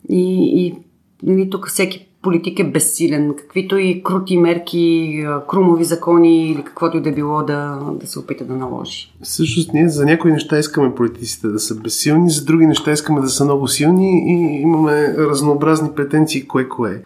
И, 0.09 0.51
и 0.65 0.75
нали, 1.23 1.49
тук 1.49 1.67
всеки 1.67 2.07
политик 2.21 2.59
е 2.59 2.71
безсилен. 2.71 3.33
Каквито 3.37 3.77
и 3.77 4.03
крути 4.03 4.37
мерки, 4.37 5.23
крумови 5.49 5.83
закони 5.83 6.51
или 6.51 6.63
каквото 6.63 6.97
и 6.97 7.01
да 7.01 7.11
било 7.11 7.43
да, 7.43 7.79
да 7.99 8.07
се 8.07 8.19
опита 8.19 8.45
да 8.45 8.55
наложи. 8.55 9.13
Всъщност 9.23 9.73
ние 9.73 9.89
за 9.89 10.05
някои 10.05 10.31
неща 10.31 10.59
искаме 10.59 10.95
политиците 10.95 11.47
да 11.47 11.59
са 11.59 11.75
безсилни, 11.75 12.29
за 12.29 12.45
други 12.45 12.65
неща 12.65 12.91
искаме 12.91 13.21
да 13.21 13.29
са 13.29 13.45
много 13.45 13.67
силни 13.67 14.23
и 14.27 14.61
имаме 14.61 15.15
разнообразни 15.17 15.89
претенции 15.95 16.47
кое-кое. 16.47 17.03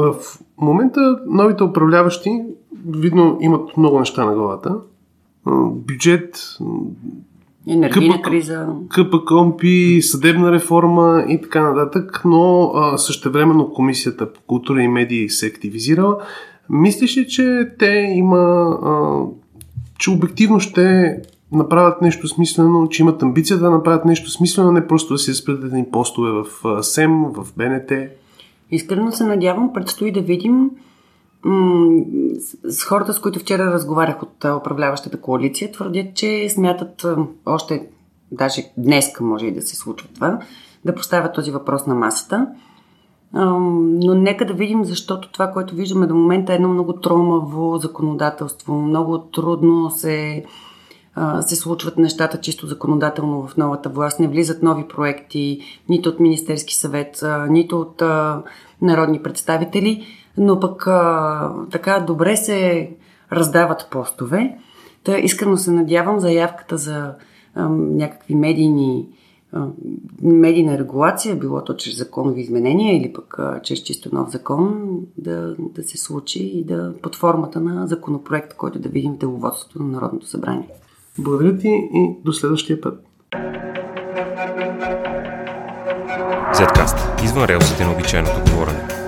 В 0.00 0.14
момента 0.58 1.18
новите 1.26 1.64
управляващи, 1.64 2.30
видно, 2.86 3.38
имат 3.40 3.76
много 3.76 3.98
неща 3.98 4.24
на 4.24 4.34
главата. 4.34 4.76
Бюджет, 5.72 6.58
енергийна 7.68 8.14
КП, 8.16 8.22
криза, 8.22 8.66
КПКОМПИ, 8.88 10.02
съдебна 10.02 10.52
реформа 10.52 11.24
и 11.28 11.40
така 11.40 11.72
нататък, 11.72 12.22
но 12.24 12.72
а, 12.74 12.98
същевременно 12.98 13.72
Комисията 13.72 14.32
по 14.32 14.40
култура 14.40 14.82
и 14.82 14.88
медии 14.88 15.28
се 15.28 15.46
активизирала. 15.46 16.18
Мислиш 16.70 17.16
ли, 17.16 17.28
че 17.28 17.68
те 17.78 18.12
има, 18.16 18.38
а, 18.82 19.22
че 19.98 20.10
обективно 20.10 20.60
ще 20.60 21.16
направят 21.52 22.02
нещо 22.02 22.28
смислено, 22.28 22.88
че 22.88 23.02
имат 23.02 23.22
амбиция 23.22 23.58
да 23.58 23.70
направят 23.70 24.04
нещо 24.04 24.30
смислено, 24.30 24.72
не 24.72 24.86
просто 24.86 25.14
да 25.14 25.18
си 25.18 25.30
изпредят 25.30 25.92
постове 25.92 26.30
в 26.30 26.82
СЕМ, 26.82 27.24
в 27.24 27.46
БНТ? 27.56 27.92
Искрено 28.70 29.12
се 29.12 29.24
надявам, 29.24 29.72
предстои 29.72 30.12
да 30.12 30.20
видим 30.20 30.70
м- 31.44 32.02
с 32.64 32.84
хората, 32.84 33.12
с 33.12 33.20
които 33.20 33.38
вчера 33.38 33.64
разговарях 33.64 34.22
от 34.22 34.44
управляващата 34.60 35.20
коалиция, 35.20 35.72
твърдят, 35.72 36.14
че 36.14 36.48
смятат 36.48 37.06
още, 37.46 37.86
даже 38.32 38.72
днес 38.76 39.20
може 39.20 39.46
и 39.46 39.54
да 39.54 39.62
се 39.62 39.76
случва 39.76 40.08
това, 40.14 40.38
да 40.84 40.94
поставят 40.94 41.34
този 41.34 41.50
въпрос 41.50 41.86
на 41.86 41.94
масата. 41.94 42.46
Но 43.32 44.14
нека 44.14 44.46
да 44.46 44.54
видим, 44.54 44.84
защото 44.84 45.32
това, 45.32 45.46
което 45.52 45.74
виждаме 45.74 46.06
до 46.06 46.14
момента 46.14 46.52
е 46.52 46.56
едно 46.56 46.68
много 46.68 46.92
тромаво 46.92 47.78
законодателство. 47.78 48.74
Много 48.74 49.18
трудно 49.18 49.90
се 49.90 50.44
се 51.40 51.56
случват 51.56 51.98
нещата 51.98 52.40
чисто 52.40 52.66
законодателно 52.66 53.46
в 53.46 53.56
новата 53.56 53.88
власт. 53.88 54.20
Не 54.20 54.28
влизат 54.28 54.62
нови 54.62 54.88
проекти, 54.88 55.60
нито 55.88 56.08
от 56.08 56.20
Министерски 56.20 56.74
съвет, 56.74 57.24
нито 57.48 57.80
от 57.80 58.02
народни 58.82 59.22
представители, 59.22 60.06
но 60.36 60.60
пък 60.60 60.84
така 61.70 62.04
добре 62.06 62.36
се 62.36 62.90
раздават 63.32 63.88
постове. 63.90 64.58
Та 65.04 65.18
искрено 65.18 65.56
се 65.56 65.70
надявам 65.70 66.20
заявката 66.20 66.76
за 66.76 67.14
някакви 67.70 68.34
медийни 68.34 69.08
медийна 70.22 70.78
регулация, 70.78 71.36
било 71.36 71.64
то 71.64 71.76
чрез 71.76 71.98
законови 71.98 72.40
изменения 72.40 72.96
или 72.96 73.12
пък 73.12 73.38
чрез 73.62 73.82
чисто 73.82 74.14
нов 74.14 74.30
закон, 74.30 74.90
да, 75.18 75.56
да 75.58 75.82
се 75.82 75.98
случи 75.98 76.42
и 76.42 76.64
да 76.64 76.94
под 77.02 77.16
формата 77.16 77.60
на 77.60 77.86
законопроект, 77.86 78.54
който 78.54 78.78
да 78.78 78.88
видим 78.88 79.12
в 79.12 79.18
деловодството 79.18 79.82
на 79.82 79.88
Народното 79.88 80.26
събрание. 80.26 80.68
Благодаря 81.20 81.58
ти 81.58 81.68
и 81.68 82.16
до 82.24 82.32
следващия 82.32 82.80
път. 82.80 83.04
Zcast. 86.54 87.24
Извън 87.24 87.44
релсите 87.44 87.84
на 87.84 87.92
обичайното 87.92 88.50
говорене. 88.50 88.99